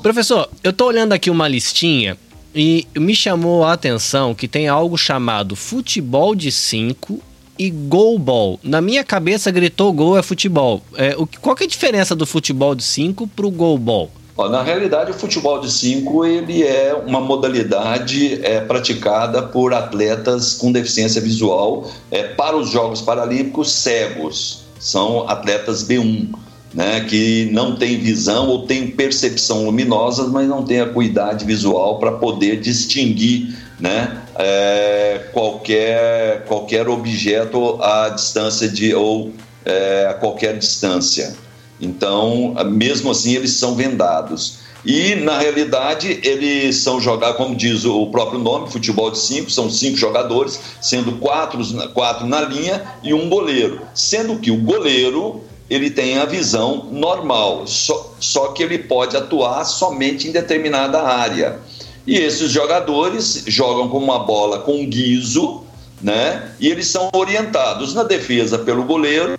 Professor, 0.00 0.48
eu 0.64 0.72
tô 0.72 0.86
olhando 0.86 1.12
aqui 1.12 1.28
uma 1.28 1.46
listinha 1.46 2.16
e 2.54 2.86
me 2.96 3.14
chamou 3.14 3.64
a 3.64 3.74
atenção 3.74 4.34
que 4.34 4.48
tem 4.48 4.68
algo 4.68 4.96
chamado 4.96 5.54
futebol 5.54 6.34
de 6.34 6.50
5 6.50 7.22
e 7.60 7.68
goalball. 7.68 8.58
Na 8.62 8.80
minha 8.80 9.04
cabeça 9.04 9.50
gritou 9.50 9.92
gol 9.92 10.16
é 10.16 10.22
futebol. 10.22 10.80
É, 10.96 11.14
o, 11.18 11.28
qual 11.42 11.54
que 11.54 11.64
é 11.64 11.66
a 11.66 11.68
diferença 11.68 12.16
do 12.16 12.24
futebol 12.24 12.74
de 12.74 12.82
5 12.82 13.26
pro 13.26 13.50
goalball? 13.50 14.10
Na 14.38 14.62
realidade, 14.62 15.10
o 15.10 15.14
futebol 15.14 15.60
de 15.60 15.70
5 15.70 16.24
ele 16.24 16.62
é 16.62 16.94
uma 16.94 17.20
modalidade 17.20 18.40
é, 18.42 18.62
praticada 18.62 19.42
por 19.42 19.74
atletas 19.74 20.54
com 20.54 20.72
deficiência 20.72 21.20
visual 21.20 21.86
é, 22.10 22.22
para 22.22 22.56
os 22.56 22.70
Jogos 22.70 23.02
Paralímpicos 23.02 23.70
cegos. 23.70 24.62
São 24.78 25.28
atletas 25.28 25.86
B1 25.86 26.30
né, 26.72 27.00
que 27.00 27.50
não 27.52 27.76
tem 27.76 27.98
visão 27.98 28.48
ou 28.48 28.66
tem 28.66 28.86
percepção 28.86 29.66
luminosa, 29.66 30.28
mas 30.28 30.48
não 30.48 30.64
tem 30.64 30.80
acuidade 30.80 31.44
visual 31.44 31.98
para 31.98 32.12
poder 32.12 32.60
distinguir 32.60 33.54
né, 33.78 34.19
é, 34.40 35.26
qualquer, 35.32 36.44
qualquer 36.46 36.88
objeto 36.88 37.80
à 37.82 38.08
distância 38.08 38.68
de 38.68 38.94
ou 38.94 39.32
é, 39.64 40.06
a 40.10 40.14
qualquer 40.14 40.56
distância. 40.56 41.36
Então, 41.80 42.54
mesmo 42.66 43.10
assim, 43.10 43.34
eles 43.34 43.52
são 43.52 43.74
vendados. 43.74 44.60
E, 44.84 45.14
na 45.14 45.38
realidade, 45.38 46.20
eles 46.22 46.76
são 46.76 46.98
jogados, 46.98 47.36
como 47.36 47.54
diz 47.54 47.84
o 47.84 48.06
próprio 48.06 48.38
nome, 48.38 48.70
futebol 48.70 49.10
de 49.10 49.18
cinco, 49.18 49.50
são 49.50 49.70
cinco 49.70 49.96
jogadores, 49.96 50.58
sendo 50.80 51.12
quatro, 51.12 51.62
quatro 51.92 52.26
na 52.26 52.40
linha 52.40 52.82
e 53.02 53.12
um 53.12 53.28
goleiro. 53.28 53.82
Sendo 53.94 54.38
que 54.38 54.50
o 54.50 54.56
goleiro 54.56 55.42
ele 55.68 55.90
tem 55.90 56.18
a 56.18 56.24
visão 56.24 56.88
normal, 56.90 57.66
só, 57.66 58.14
só 58.18 58.48
que 58.48 58.62
ele 58.62 58.78
pode 58.78 59.16
atuar 59.16 59.64
somente 59.64 60.26
em 60.26 60.32
determinada 60.32 61.02
área. 61.02 61.60
E 62.06 62.16
esses 62.16 62.50
jogadores 62.50 63.44
jogam 63.46 63.88
com 63.88 63.98
uma 63.98 64.20
bola 64.20 64.60
com 64.60 64.86
guiso, 64.86 65.62
né? 66.00 66.52
E 66.58 66.68
eles 66.68 66.86
são 66.86 67.10
orientados 67.14 67.94
na 67.94 68.02
defesa 68.02 68.58
pelo 68.58 68.84
goleiro, 68.84 69.38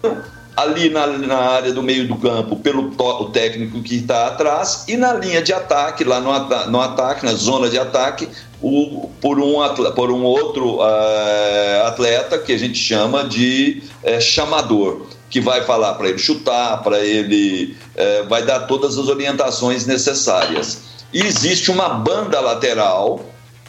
ali 0.55 0.89
na, 0.89 1.07
na 1.07 1.37
área 1.37 1.73
do 1.73 1.81
meio 1.81 2.07
do 2.07 2.15
campo 2.17 2.55
pelo 2.57 2.93
o 2.97 3.25
técnico 3.29 3.81
que 3.81 3.95
está 3.95 4.27
atrás 4.27 4.85
e 4.87 4.97
na 4.97 5.13
linha 5.13 5.41
de 5.41 5.53
ataque, 5.53 6.03
lá 6.03 6.19
no, 6.19 6.31
no 6.69 6.81
ataque, 6.81 7.25
na 7.25 7.33
zona 7.33 7.69
de 7.69 7.79
ataque, 7.79 8.27
o, 8.61 9.09
por, 9.19 9.39
um, 9.39 9.55
por 9.95 10.11
um 10.11 10.23
outro 10.23 10.77
uh, 10.77 11.87
atleta 11.87 12.37
que 12.37 12.53
a 12.53 12.57
gente 12.57 12.77
chama 12.77 13.23
de 13.23 13.81
uh, 14.03 14.21
chamador 14.21 15.07
que 15.31 15.39
vai 15.39 15.63
falar 15.63 15.93
para 15.93 16.09
ele 16.09 16.19
chutar, 16.19 16.83
para 16.83 16.99
ele 16.99 17.75
é, 17.95 18.23
vai 18.23 18.43
dar 18.43 18.67
todas 18.67 18.97
as 18.97 19.07
orientações 19.07 19.85
necessárias. 19.85 20.90
E 21.13 21.21
existe 21.21 21.69
uma 21.69 21.89
banda 21.89 22.39
lateral, 22.39 23.21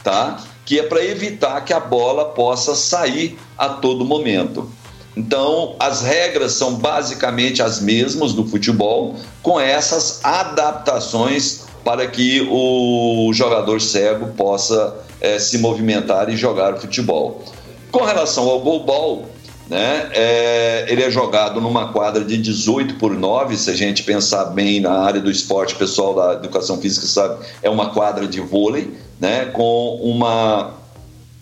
tá? 0.05 0.39
Que 0.65 0.79
é 0.79 0.83
para 0.85 1.05
evitar 1.05 1.61
que 1.63 1.73
a 1.73 1.81
bola 1.81 2.27
possa 2.27 2.75
sair 2.75 3.39
a 3.59 3.69
todo 3.69 4.05
momento. 4.05 4.71
Então, 5.17 5.77
as 5.79 6.03
regras 6.03 6.53
são 6.53 6.75
basicamente 6.75 7.63
as 7.63 7.81
mesmas 7.81 8.33
do 8.33 8.47
futebol, 8.47 9.17
com 9.43 9.61
essas 9.61 10.25
adaptações 10.25 11.67
para 11.85 12.07
que 12.07 12.47
o 12.51 13.31
jogador 13.35 13.81
cego 13.81 14.29
possa 14.29 14.97
é, 15.21 15.39
se 15.39 15.59
movimentar 15.59 16.31
e 16.31 16.37
jogar 16.37 16.79
futebol. 16.79 17.45
Com 17.91 18.05
relação 18.05 18.49
ao 18.49 18.61
goalball, 18.61 19.27
né? 19.69 20.11
É, 20.13 20.87
ele 20.89 21.03
é 21.03 21.11
jogado 21.11 21.61
numa 21.61 21.93
quadra 21.93 22.25
de 22.25 22.37
18 22.37 22.95
por 22.97 23.13
9, 23.13 23.57
se 23.57 23.71
a 23.71 23.75
gente 23.75 24.03
pensar 24.03 24.47
bem 24.47 24.81
na 24.81 24.93
área 24.93 25.21
do 25.21 25.31
esporte, 25.31 25.75
pessoal 25.75 26.15
da 26.15 26.35
educação 26.35 26.79
física 26.81 27.07
sabe, 27.07 27.45
é 27.63 27.71
uma 27.71 27.91
quadra 27.91 28.27
de 28.27 28.41
vôlei, 28.41 28.93
né? 29.21 29.47
com 29.47 29.97
uma, 30.03 30.75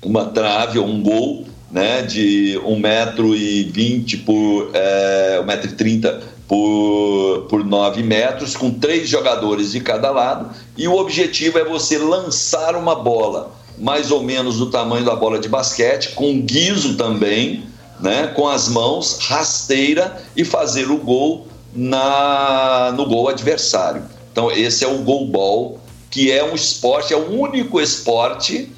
uma 0.03 0.27
trave 0.27 0.79
ou 0.79 0.87
um 0.87 1.03
gol 1.03 1.47
né? 1.71 2.03
de 2.03 2.61
1,20m 2.65 4.25
por 4.25 4.71
é, 4.75 5.43
1,30m 5.45 6.21
por, 6.47 7.47
por 7.49 7.65
9 7.65 8.03
metros, 8.03 8.57
com 8.57 8.73
três 8.73 9.09
jogadores 9.09 9.71
de 9.71 9.81
cada 9.81 10.11
lado, 10.11 10.51
e 10.77 10.89
o 10.89 10.97
objetivo 10.97 11.61
é 11.61 11.65
você 11.65 11.97
lançar 11.97 12.75
uma 12.75 12.97
bola 12.97 13.53
mais 13.79 14.11
ou 14.11 14.23
menos 14.23 14.59
do 14.59 14.67
tamanho 14.67 15.05
da 15.05 15.17
bola 15.17 15.39
de 15.39 15.49
basquete, 15.49 16.11
com 16.11 16.41
guiso 16.43 16.97
também, 16.97 17.65
né, 18.03 18.29
com 18.29 18.49
as 18.49 18.69
mãos, 18.69 19.19
rasteira 19.21 20.23
e 20.37 20.45
fazer 20.45 20.91
o 20.91 20.99
gol 20.99 21.47
na, 21.75 22.93
no 22.97 23.07
gol 23.07 23.29
adversário. 23.29 24.03
Então, 24.33 24.51
esse 24.51 24.85
é 24.85 24.89
o 24.89 24.99
goalball, 24.99 25.81
que 26.11 26.31
é 26.31 26.45
um 26.45 26.55
esporte, 26.55 27.13
é 27.13 27.17
o 27.17 27.31
único 27.31 27.81
esporte 27.81 28.73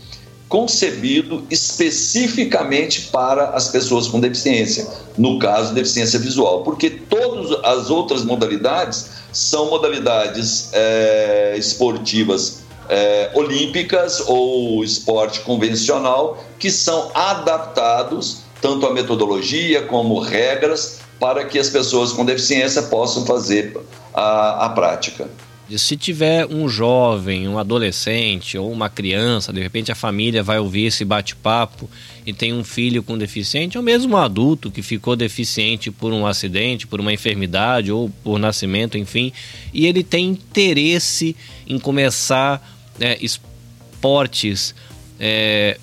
concebido 0.48 1.46
especificamente 1.50 3.08
para 3.11 3.50
as 3.50 3.68
pessoas 3.68 4.06
com 4.06 4.20
deficiência, 4.20 4.87
no 5.16 5.38
caso, 5.38 5.72
deficiência 5.72 6.18
visual, 6.18 6.62
porque 6.62 6.90
todas 6.90 7.58
as 7.64 7.88
outras 7.88 8.22
modalidades 8.22 9.11
são 9.32 9.70
modalidades 9.70 10.68
é, 10.74 11.54
esportivas 11.56 12.58
é, 12.87 13.30
olímpicas 13.35 14.22
ou 14.26 14.85
esporte 14.85 15.40
convencional 15.40 16.44
que 16.58 16.70
são 16.70 17.11
adaptados 17.14 18.42
tanto 18.62 18.87
a 18.87 18.94
metodologia 18.94 19.83
como 19.83 20.18
regras 20.20 21.01
para 21.18 21.44
que 21.44 21.59
as 21.59 21.68
pessoas 21.68 22.12
com 22.12 22.25
deficiência 22.25 22.83
possam 22.85 23.27
fazer 23.27 23.77
a, 24.14 24.66
a 24.66 24.68
prática. 24.70 25.29
Se 25.77 25.96
tiver 25.96 26.46
um 26.46 26.68
jovem, 26.68 27.48
um 27.48 27.59
adolescente 27.59 28.59
ou 28.59 28.70
uma 28.70 28.90
criança, 28.90 29.53
de 29.53 29.61
repente 29.61 29.90
a 29.90 29.94
família 29.94 30.42
vai 30.42 30.59
ouvir 30.59 30.87
esse 30.87 31.05
bate-papo 31.05 31.88
e 32.27 32.33
tem 32.33 32.53
um 32.53 32.62
filho 32.62 33.03
com 33.03 33.16
deficiente, 33.16 33.79
ou 33.79 33.83
mesmo 33.83 34.14
um 34.14 34.18
adulto 34.18 34.70
que 34.70 34.83
ficou 34.83 35.16
deficiente 35.16 35.90
por 35.90 36.12
um 36.12 36.27
acidente, 36.27 36.87
por 36.87 37.01
uma 37.01 37.12
enfermidade 37.12 37.90
ou 37.90 38.11
por 38.22 38.38
nascimento, 38.38 38.98
enfim, 38.98 39.33
e 39.72 39.87
ele 39.87 40.05
tem 40.05 40.27
interesse 40.27 41.35
em 41.66 41.79
começar 41.79 42.61
é, 43.01 43.16
esportes 43.22 44.75
é, 45.18 45.79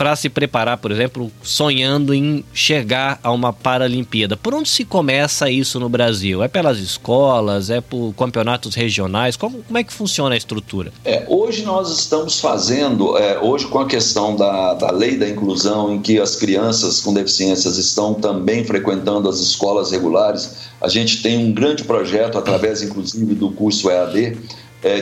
para 0.00 0.16
se 0.16 0.30
preparar, 0.30 0.78
por 0.78 0.90
exemplo, 0.90 1.30
sonhando 1.42 2.14
em 2.14 2.42
chegar 2.54 3.20
a 3.22 3.30
uma 3.30 3.52
Paralimpíada. 3.52 4.34
Por 4.34 4.54
onde 4.54 4.70
se 4.70 4.82
começa 4.82 5.50
isso 5.50 5.78
no 5.78 5.90
Brasil? 5.90 6.42
É 6.42 6.48
pelas 6.48 6.78
escolas? 6.78 7.68
É 7.68 7.82
por 7.82 8.14
campeonatos 8.14 8.74
regionais? 8.74 9.36
Como, 9.36 9.62
como 9.62 9.76
é 9.76 9.84
que 9.84 9.92
funciona 9.92 10.34
a 10.34 10.38
estrutura? 10.38 10.90
É, 11.04 11.26
hoje 11.28 11.64
nós 11.64 11.90
estamos 11.90 12.40
fazendo, 12.40 13.18
é, 13.18 13.38
hoje 13.40 13.66
com 13.66 13.78
a 13.78 13.86
questão 13.86 14.34
da, 14.34 14.72
da 14.72 14.90
lei 14.90 15.18
da 15.18 15.28
inclusão, 15.28 15.94
em 15.94 16.00
que 16.00 16.18
as 16.18 16.34
crianças 16.34 17.00
com 17.00 17.12
deficiências 17.12 17.76
estão 17.76 18.14
também 18.14 18.64
frequentando 18.64 19.28
as 19.28 19.38
escolas 19.38 19.90
regulares, 19.90 20.70
a 20.80 20.88
gente 20.88 21.20
tem 21.20 21.36
um 21.36 21.52
grande 21.52 21.84
projeto, 21.84 22.38
através 22.38 22.80
inclusive 22.80 23.34
do 23.34 23.50
curso 23.50 23.90
EAD, 23.90 24.38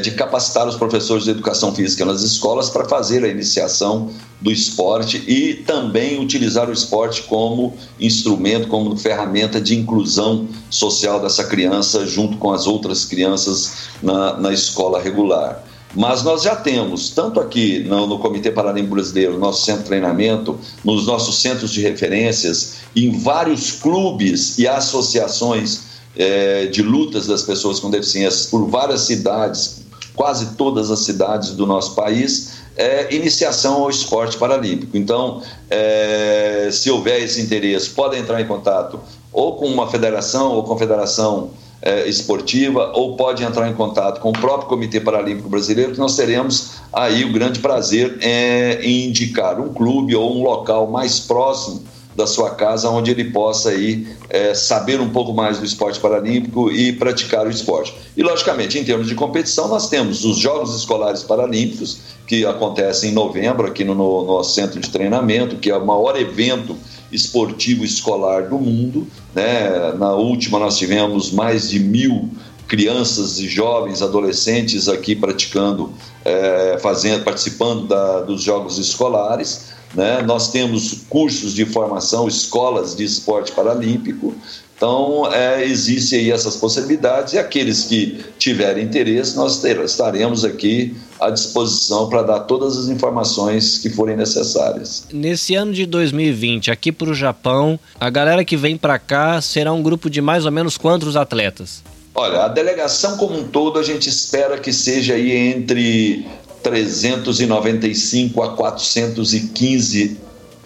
de 0.02 0.10
capacitar 0.12 0.66
os 0.66 0.74
professores 0.74 1.24
de 1.24 1.30
educação 1.30 1.72
física 1.72 2.04
nas 2.04 2.22
escolas 2.22 2.68
para 2.68 2.84
fazer 2.84 3.24
a 3.24 3.28
iniciação 3.28 4.10
do 4.40 4.50
esporte 4.50 5.22
e 5.26 5.54
também 5.54 6.20
utilizar 6.20 6.68
o 6.68 6.72
esporte 6.72 7.22
como 7.22 7.74
instrumento, 8.00 8.66
como 8.66 8.96
ferramenta 8.96 9.60
de 9.60 9.76
inclusão 9.76 10.48
social 10.68 11.20
dessa 11.20 11.44
criança 11.44 12.06
junto 12.06 12.38
com 12.38 12.52
as 12.52 12.66
outras 12.66 13.04
crianças 13.04 13.88
na, 14.02 14.36
na 14.36 14.52
escola 14.52 15.00
regular. 15.00 15.64
Mas 15.94 16.22
nós 16.22 16.42
já 16.42 16.54
temos, 16.54 17.10
tanto 17.10 17.40
aqui 17.40 17.80
no, 17.80 18.06
no 18.06 18.18
Comitê 18.18 18.50
Paralímpico 18.50 18.94
Brasileiro, 18.94 19.38
nosso 19.38 19.64
centro 19.64 19.82
de 19.82 19.88
treinamento, 19.88 20.58
nos 20.84 21.06
nossos 21.06 21.40
centros 21.40 21.72
de 21.72 21.80
referências, 21.80 22.74
em 22.94 23.10
vários 23.18 23.72
clubes 23.72 24.58
e 24.58 24.68
associações 24.68 25.87
é, 26.18 26.66
de 26.66 26.82
lutas 26.82 27.26
das 27.26 27.42
pessoas 27.42 27.78
com 27.78 27.88
deficiências 27.88 28.46
por 28.46 28.68
várias 28.68 29.02
cidades, 29.02 29.82
quase 30.14 30.56
todas 30.56 30.90
as 30.90 31.04
cidades 31.04 31.52
do 31.52 31.64
nosso 31.64 31.94
país, 31.94 32.58
é, 32.76 33.14
iniciação 33.14 33.82
ao 33.82 33.90
esporte 33.90 34.36
paralímpico. 34.36 34.96
Então, 34.96 35.40
é, 35.70 36.68
se 36.72 36.90
houver 36.90 37.22
esse 37.22 37.40
interesse, 37.40 37.90
podem 37.90 38.20
entrar 38.20 38.40
em 38.40 38.46
contato 38.46 39.00
ou 39.32 39.56
com 39.56 39.66
uma 39.66 39.88
federação 39.88 40.52
ou 40.52 40.64
confederação 40.64 41.50
é, 41.80 42.08
esportiva, 42.08 42.90
ou 42.94 43.16
pode 43.16 43.44
entrar 43.44 43.68
em 43.68 43.74
contato 43.74 44.20
com 44.20 44.30
o 44.30 44.32
próprio 44.32 44.68
Comitê 44.68 45.00
Paralímpico 45.00 45.48
Brasileiro, 45.48 45.92
que 45.92 45.98
nós 45.98 46.16
teremos 46.16 46.72
aí 46.92 47.24
o 47.24 47.32
grande 47.32 47.60
prazer 47.60 48.18
é, 48.20 48.80
em 48.82 49.06
indicar 49.06 49.60
um 49.60 49.72
clube 49.72 50.16
ou 50.16 50.36
um 50.36 50.42
local 50.42 50.88
mais 50.88 51.20
próximo 51.20 51.82
da 52.18 52.26
sua 52.26 52.50
casa, 52.50 52.90
onde 52.90 53.12
ele 53.12 53.30
possa 53.30 53.70
aí 53.70 54.08
é, 54.28 54.52
saber 54.52 55.00
um 55.00 55.08
pouco 55.08 55.32
mais 55.32 55.58
do 55.58 55.64
esporte 55.64 56.00
paralímpico 56.00 56.68
e 56.68 56.92
praticar 56.92 57.46
o 57.46 57.50
esporte. 57.50 57.94
E, 58.16 58.22
logicamente, 58.24 58.76
em 58.76 58.84
termos 58.84 59.06
de 59.06 59.14
competição, 59.14 59.68
nós 59.68 59.88
temos 59.88 60.24
os 60.24 60.36
Jogos 60.36 60.74
Escolares 60.74 61.22
Paralímpicos, 61.22 61.98
que 62.26 62.44
acontecem 62.44 63.10
em 63.10 63.14
novembro 63.14 63.68
aqui 63.68 63.84
no, 63.84 63.94
no 63.94 64.24
nosso 64.26 64.52
centro 64.52 64.80
de 64.80 64.90
treinamento, 64.90 65.56
que 65.56 65.70
é 65.70 65.76
o 65.76 65.86
maior 65.86 66.20
evento 66.20 66.76
esportivo 67.12 67.84
escolar 67.84 68.48
do 68.48 68.58
mundo. 68.58 69.06
Né? 69.32 69.92
Na 69.96 70.12
última, 70.12 70.58
nós 70.58 70.76
tivemos 70.76 71.30
mais 71.30 71.70
de 71.70 71.78
mil 71.78 72.28
crianças 72.66 73.38
e 73.38 73.46
jovens, 73.48 74.02
adolescentes 74.02 74.88
aqui 74.88 75.14
praticando, 75.14 75.92
é, 76.24 76.78
fazendo, 76.82 77.22
participando 77.22 77.86
da, 77.86 78.22
dos 78.22 78.42
jogos 78.42 78.76
escolares. 78.76 79.77
Né? 79.94 80.22
Nós 80.22 80.50
temos 80.50 81.02
cursos 81.08 81.54
de 81.54 81.64
formação, 81.64 82.28
escolas 82.28 82.94
de 82.94 83.04
esporte 83.04 83.52
paralímpico. 83.52 84.34
Então, 84.78 85.28
é, 85.32 85.64
existe 85.64 86.14
aí 86.14 86.30
essas 86.30 86.54
possibilidades 86.54 87.32
e 87.32 87.38
aqueles 87.38 87.82
que 87.84 88.24
tiverem 88.38 88.84
interesse, 88.84 89.36
nós 89.36 89.60
ter, 89.60 89.76
estaremos 89.80 90.44
aqui 90.44 90.96
à 91.20 91.30
disposição 91.30 92.08
para 92.08 92.22
dar 92.22 92.40
todas 92.40 92.78
as 92.78 92.88
informações 92.88 93.78
que 93.78 93.90
forem 93.90 94.16
necessárias. 94.16 95.04
Nesse 95.12 95.56
ano 95.56 95.72
de 95.72 95.84
2020, 95.84 96.70
aqui 96.70 96.92
para 96.92 97.10
o 97.10 97.14
Japão, 97.14 97.76
a 97.98 98.08
galera 98.08 98.44
que 98.44 98.56
vem 98.56 98.76
para 98.76 99.00
cá 99.00 99.40
será 99.40 99.72
um 99.72 99.82
grupo 99.82 100.08
de 100.08 100.20
mais 100.20 100.46
ou 100.46 100.52
menos 100.52 100.78
quantos 100.78 101.16
atletas? 101.16 101.82
Olha, 102.14 102.44
a 102.44 102.48
delegação 102.48 103.16
como 103.16 103.36
um 103.36 103.48
todo 103.48 103.80
a 103.80 103.82
gente 103.82 104.08
espera 104.08 104.58
que 104.58 104.72
seja 104.72 105.14
aí 105.14 105.32
entre 105.32 106.24
395 106.62 108.42
a 108.42 108.54
415 108.54 110.16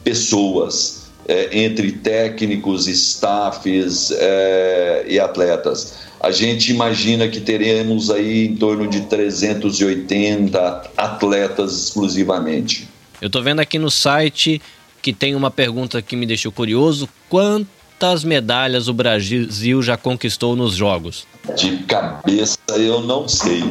pessoas, 0.03 1.11
é, 1.29 1.59
entre 1.65 1.93
técnicos, 1.93 2.87
staffs 2.87 4.11
é, 4.11 5.05
e 5.09 5.21
atletas. 5.21 5.95
A 6.21 6.31
gente 6.31 6.71
imagina 6.71 7.29
que 7.29 7.41
teremos 7.41 8.11
aí 8.11 8.47
em 8.47 8.57
torno 8.57 8.89
de 8.89 9.03
380 9.03 10.91
atletas 10.97 11.73
exclusivamente. 11.85 12.89
Eu 13.21 13.27
estou 13.27 13.43
vendo 13.43 13.61
aqui 13.61 13.79
no 13.79 13.91
site 13.91 14.61
que 15.01 15.13
tem 15.13 15.35
uma 15.35 15.51
pergunta 15.51 16.01
que 16.01 16.15
me 16.15 16.27
deixou 16.27 16.53
curioso: 16.53 17.09
quantas 17.29 18.25
medalhas 18.25 18.89
o 18.89 18.95
Brasil 18.95 19.83
já 19.83 19.97
conquistou 19.97 20.55
nos 20.55 20.75
Jogos? 20.75 21.27
De 21.57 21.79
cabeça 21.79 22.59
eu 22.77 23.01
não 23.01 23.29
sei 23.29 23.63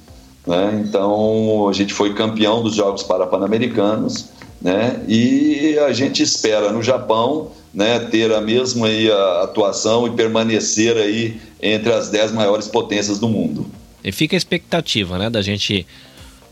né? 0.49 0.83
Então, 0.83 1.69
a 1.69 1.73
gente 1.75 1.93
foi 1.93 2.15
campeão 2.15 2.63
dos 2.63 2.75
Jogos 2.75 3.03
Parapan-Americanos 3.03 4.31
né? 4.63 5.05
e 5.07 5.79
a 5.79 5.93
gente 5.93 6.23
espera 6.23 6.73
no 6.73 6.83
Japão 6.83 7.51
né, 7.73 7.99
ter 7.99 8.33
a 8.33 8.41
mesma 8.41 8.89
a 8.89 9.45
atuação 9.45 10.07
e 10.07 10.11
permanecer 10.13 10.97
aí 10.97 11.39
entre 11.63 11.93
as 11.93 12.09
dez 12.09 12.33
maiores 12.33 12.67
potências 12.67 13.19
do 13.19 13.29
mundo. 13.29 13.67
E 14.03 14.11
fica 14.11 14.35
a 14.35 14.39
expectativa 14.39 15.19
né, 15.19 15.29
da 15.29 15.43
gente 15.43 15.87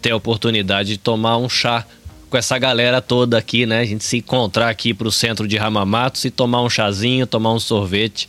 ter 0.02 0.10
a 0.10 0.16
oportunidade 0.16 0.90
de 0.90 0.98
tomar 0.98 1.38
um 1.38 1.48
chá 1.48 1.86
com 2.28 2.36
essa 2.36 2.58
galera 2.58 3.00
toda 3.00 3.38
aqui, 3.38 3.64
né? 3.64 3.80
A 3.80 3.84
gente 3.84 4.04
se 4.04 4.18
encontrar 4.18 4.68
aqui 4.68 4.92
para 4.92 5.08
o 5.08 5.12
centro 5.12 5.48
de 5.48 5.56
Ramamatos 5.56 6.24
e 6.24 6.30
tomar 6.30 6.60
um 6.60 6.68
chazinho, 6.68 7.26
tomar 7.26 7.54
um 7.54 7.60
sorvete, 7.60 8.28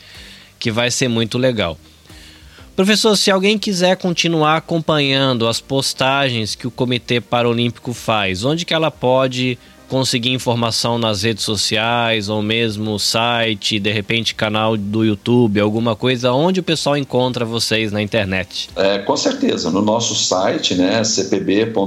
que 0.59 0.71
vai 0.71 0.89
ser 0.89 1.07
muito 1.07 1.37
legal. 1.37 1.77
Professor, 2.77 3.17
se 3.17 3.31
alguém 3.31 3.57
quiser 3.57 3.97
continuar 3.97 4.57
acompanhando 4.57 5.47
as 5.47 5.59
postagens 5.59 6.53
que 6.53 6.67
o 6.67 6.71
Comitê 6.71 7.19
Paralímpico 7.19 7.91
faz, 7.91 8.45
onde 8.45 8.65
que 8.65 8.73
ela 8.73 8.91
pode 8.91 9.57
conseguir 9.89 10.31
informação 10.31 10.99
nas 10.99 11.23
redes 11.23 11.43
sociais 11.43 12.29
ou 12.29 12.39
mesmo 12.39 12.99
site, 12.99 13.79
de 13.79 13.91
repente 13.91 14.35
canal 14.35 14.77
do 14.77 15.03
YouTube, 15.03 15.59
alguma 15.59 15.95
coisa, 15.95 16.31
onde 16.33 16.59
o 16.59 16.63
pessoal 16.63 16.95
encontra 16.95 17.43
vocês 17.43 17.91
na 17.91 17.99
internet? 17.99 18.69
É, 18.75 18.99
com 18.99 19.17
certeza, 19.17 19.71
no 19.71 19.81
nosso 19.81 20.13
site, 20.13 20.75
né, 20.75 21.03
cpb.org.br, 21.03 21.83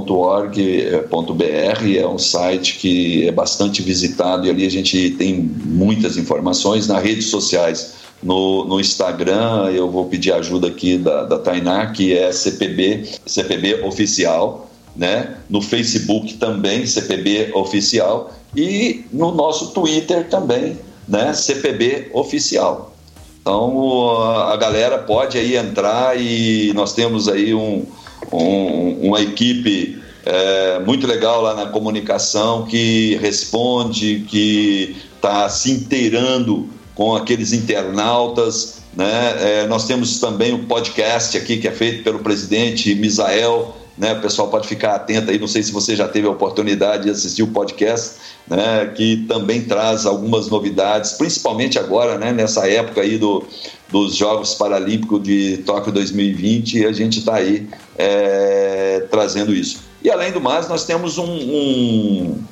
é 1.97 2.05
um 2.05 2.19
site 2.19 2.75
que 2.79 3.29
é 3.29 3.31
bastante 3.31 3.81
visitado 3.81 4.45
e 4.45 4.49
ali 4.49 4.65
a 4.65 4.71
gente 4.71 5.11
tem 5.11 5.35
muitas 5.39 6.17
informações 6.17 6.85
nas 6.85 7.01
redes 7.01 7.27
sociais 7.27 8.00
no, 8.21 8.65
no 8.65 8.79
Instagram, 8.79 9.71
eu 9.71 9.89
vou 9.89 10.05
pedir 10.05 10.31
ajuda 10.31 10.67
aqui 10.67 10.97
da, 10.97 11.23
da 11.23 11.39
Tainá, 11.39 11.87
que 11.87 12.15
é 12.15 12.31
CPB, 12.31 13.09
CPB 13.25 13.83
Oficial, 13.83 14.69
né? 14.95 15.37
no 15.49 15.61
Facebook 15.61 16.35
também, 16.35 16.85
CPB 16.85 17.51
Oficial, 17.53 18.31
e 18.55 19.05
no 19.11 19.31
nosso 19.31 19.71
Twitter 19.71 20.27
também, 20.29 20.77
né? 21.07 21.33
CPB 21.33 22.09
Oficial. 22.13 22.93
Então 23.41 24.11
a 24.11 24.55
galera 24.55 24.99
pode 24.99 25.37
aí 25.37 25.55
entrar 25.55 26.19
e 26.19 26.71
nós 26.75 26.93
temos 26.93 27.27
aí 27.27 27.55
um, 27.55 27.85
um, 28.31 29.07
uma 29.07 29.21
equipe 29.21 29.99
é, 30.25 30.79
muito 30.79 31.07
legal 31.07 31.41
lá 31.41 31.55
na 31.55 31.65
comunicação 31.67 32.65
que 32.65 33.17
responde, 33.21 34.25
que 34.29 34.95
está 35.15 35.49
se 35.49 35.71
inteirando 35.71 36.69
com 37.01 37.15
aqueles 37.15 37.51
internautas. 37.51 38.75
Né? 38.95 39.35
É, 39.39 39.67
nós 39.67 39.87
temos 39.87 40.19
também 40.19 40.53
o 40.53 40.57
um 40.57 40.65
podcast 40.65 41.35
aqui 41.35 41.57
que 41.57 41.67
é 41.67 41.71
feito 41.71 42.03
pelo 42.03 42.19
presidente 42.19 42.93
Misael. 42.93 43.75
Né? 43.97 44.13
O 44.13 44.21
pessoal 44.21 44.49
pode 44.49 44.67
ficar 44.67 44.93
atento 44.93 45.31
aí. 45.31 45.39
Não 45.39 45.47
sei 45.47 45.63
se 45.63 45.71
você 45.71 45.95
já 45.95 46.07
teve 46.07 46.27
a 46.27 46.29
oportunidade 46.29 47.05
de 47.05 47.09
assistir 47.09 47.41
o 47.41 47.47
podcast, 47.47 48.17
né? 48.47 48.85
que 48.95 49.25
também 49.27 49.63
traz 49.63 50.05
algumas 50.05 50.47
novidades, 50.47 51.13
principalmente 51.13 51.79
agora, 51.79 52.19
né? 52.19 52.31
nessa 52.31 52.69
época 52.69 53.01
aí 53.01 53.17
do, 53.17 53.43
dos 53.89 54.15
Jogos 54.15 54.53
Paralímpicos 54.53 55.23
de 55.23 55.57
Tóquio 55.65 55.91
2020. 55.91 56.85
A 56.85 56.91
gente 56.91 57.17
está 57.17 57.37
aí 57.37 57.67
é, 57.97 59.07
trazendo 59.09 59.55
isso. 59.55 59.79
E 60.03 60.11
além 60.11 60.31
do 60.31 60.39
mais, 60.39 60.69
nós 60.69 60.85
temos 60.85 61.17
um, 61.17 61.25
um 61.25 62.43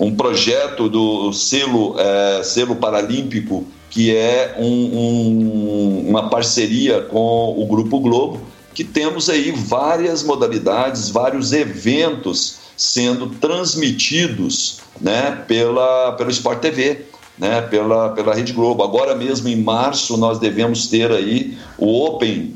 um 0.00 0.16
projeto 0.16 0.88
do 0.88 1.30
selo, 1.30 1.94
é, 1.98 2.42
selo 2.42 2.74
paralímpico 2.74 3.66
que 3.90 4.14
é 4.14 4.54
um, 4.56 4.64
um, 4.64 6.08
uma 6.08 6.30
parceria 6.30 7.02
com 7.02 7.54
o 7.58 7.66
Grupo 7.66 7.98
Globo, 7.98 8.40
que 8.72 8.84
temos 8.84 9.28
aí 9.28 9.50
várias 9.50 10.22
modalidades, 10.22 11.10
vários 11.10 11.52
eventos 11.52 12.60
sendo 12.76 13.26
transmitidos 13.26 14.78
né, 15.00 15.44
pela, 15.46 16.12
pelo 16.12 16.30
Sport 16.30 16.60
TV, 16.60 17.04
né, 17.36 17.60
pela, 17.62 18.10
pela 18.10 18.34
Rede 18.34 18.52
Globo. 18.52 18.82
Agora 18.82 19.14
mesmo 19.14 19.48
em 19.48 19.56
março 19.56 20.16
nós 20.16 20.38
devemos 20.38 20.86
ter 20.86 21.10
aí 21.10 21.58
o 21.76 22.04
Open, 22.06 22.54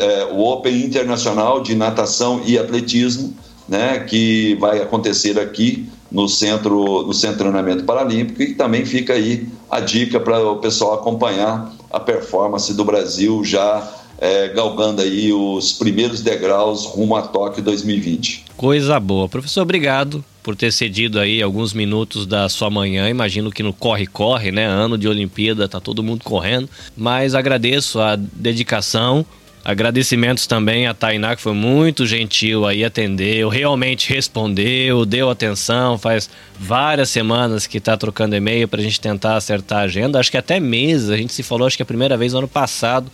é, 0.00 0.24
o 0.32 0.40
Open 0.40 0.84
Internacional 0.84 1.60
de 1.60 1.74
Natação 1.74 2.40
e 2.46 2.56
Atletismo, 2.56 3.34
né, 3.68 3.98
que 3.98 4.54
vai 4.60 4.80
acontecer 4.80 5.38
aqui 5.38 5.90
no 6.10 6.28
centro, 6.28 7.02
no 7.06 7.12
centro 7.12 7.36
de 7.36 7.42
treinamento 7.42 7.84
paralímpico 7.84 8.42
e 8.42 8.54
também 8.54 8.84
fica 8.84 9.12
aí 9.12 9.46
a 9.70 9.80
dica 9.80 10.18
para 10.18 10.40
o 10.40 10.56
pessoal 10.56 10.94
acompanhar 10.94 11.72
a 11.90 12.00
performance 12.00 12.72
do 12.74 12.84
Brasil 12.84 13.44
já 13.44 13.86
é, 14.18 14.48
galgando 14.48 15.00
aí 15.00 15.32
os 15.32 15.72
primeiros 15.72 16.22
degraus 16.22 16.84
rumo 16.84 17.16
a 17.16 17.22
Tóquio 17.22 17.62
2020. 17.62 18.46
Coisa 18.56 18.98
boa. 18.98 19.28
Professor, 19.28 19.62
obrigado 19.62 20.24
por 20.42 20.56
ter 20.56 20.72
cedido 20.72 21.20
aí 21.20 21.42
alguns 21.42 21.72
minutos 21.72 22.26
da 22.26 22.48
sua 22.48 22.70
manhã. 22.70 23.08
Imagino 23.08 23.50
que 23.50 23.62
no 23.62 23.72
corre-corre, 23.72 24.50
né? 24.50 24.64
Ano 24.64 24.98
de 24.98 25.06
Olimpíada, 25.06 25.68
tá 25.68 25.78
todo 25.78 26.02
mundo 26.02 26.24
correndo. 26.24 26.68
Mas 26.96 27.34
agradeço 27.34 28.00
a 28.00 28.16
dedicação, 28.16 29.24
Agradecimentos 29.68 30.46
também 30.46 30.86
a 30.86 30.94
Tainá, 30.94 31.36
que 31.36 31.42
foi 31.42 31.52
muito 31.52 32.06
gentil 32.06 32.64
aí, 32.64 32.82
atendeu, 32.82 33.50
realmente 33.50 34.08
respondeu, 34.08 35.04
deu 35.04 35.28
atenção. 35.28 35.98
Faz 35.98 36.30
várias 36.58 37.10
semanas 37.10 37.66
que 37.66 37.76
está 37.76 37.94
trocando 37.94 38.34
e-mail 38.34 38.66
para 38.66 38.80
a 38.80 38.82
gente 38.82 38.98
tentar 38.98 39.36
acertar 39.36 39.80
a 39.80 39.82
agenda. 39.82 40.18
Acho 40.18 40.30
que 40.30 40.38
até 40.38 40.58
meses, 40.58 41.10
a 41.10 41.18
gente 41.18 41.34
se 41.34 41.42
falou, 41.42 41.66
acho 41.66 41.76
que 41.76 41.82
a 41.82 41.86
primeira 41.86 42.16
vez 42.16 42.32
no 42.32 42.38
ano 42.38 42.48
passado. 42.48 43.12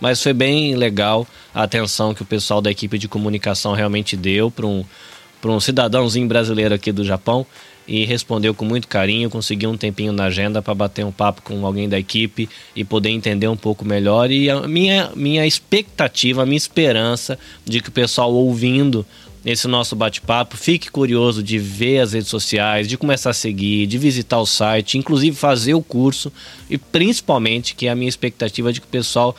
Mas 0.00 0.22
foi 0.22 0.32
bem 0.32 0.76
legal 0.76 1.26
a 1.52 1.64
atenção 1.64 2.14
que 2.14 2.22
o 2.22 2.24
pessoal 2.24 2.60
da 2.60 2.70
equipe 2.70 2.98
de 2.98 3.08
comunicação 3.08 3.72
realmente 3.72 4.16
deu 4.16 4.48
para 4.48 4.64
um, 4.64 4.84
um 5.44 5.58
cidadãozinho 5.58 6.28
brasileiro 6.28 6.72
aqui 6.72 6.92
do 6.92 7.04
Japão. 7.04 7.44
E 7.86 8.04
respondeu 8.04 8.54
com 8.54 8.64
muito 8.64 8.88
carinho, 8.88 9.30
conseguiu 9.30 9.70
um 9.70 9.76
tempinho 9.76 10.12
na 10.12 10.24
agenda 10.24 10.60
para 10.60 10.74
bater 10.74 11.04
um 11.04 11.12
papo 11.12 11.42
com 11.42 11.64
alguém 11.64 11.88
da 11.88 11.98
equipe 11.98 12.48
e 12.74 12.84
poder 12.84 13.10
entender 13.10 13.48
um 13.48 13.56
pouco 13.56 13.84
melhor. 13.84 14.30
E 14.30 14.50
a 14.50 14.66
minha, 14.66 15.10
minha 15.14 15.46
expectativa, 15.46 16.42
a 16.42 16.46
minha 16.46 16.56
esperança 16.56 17.38
de 17.64 17.80
que 17.80 17.88
o 17.88 17.92
pessoal 17.92 18.32
ouvindo 18.32 19.06
esse 19.46 19.68
nosso 19.68 19.94
bate-papo. 19.94 20.56
Fique 20.56 20.90
curioso 20.90 21.40
de 21.40 21.56
ver 21.56 22.00
as 22.00 22.12
redes 22.12 22.28
sociais, 22.28 22.88
de 22.88 22.98
começar 22.98 23.30
a 23.30 23.34
seguir, 23.34 23.86
de 23.86 23.96
visitar 23.96 24.40
o 24.40 24.46
site, 24.46 24.98
inclusive 24.98 25.36
fazer 25.36 25.74
o 25.74 25.82
curso 25.82 26.32
e 26.68 26.76
principalmente 26.76 27.76
que 27.76 27.86
é 27.86 27.90
a 27.90 27.94
minha 27.94 28.08
expectativa 28.08 28.72
de 28.72 28.80
que 28.80 28.86
o 28.88 28.90
pessoal 28.90 29.36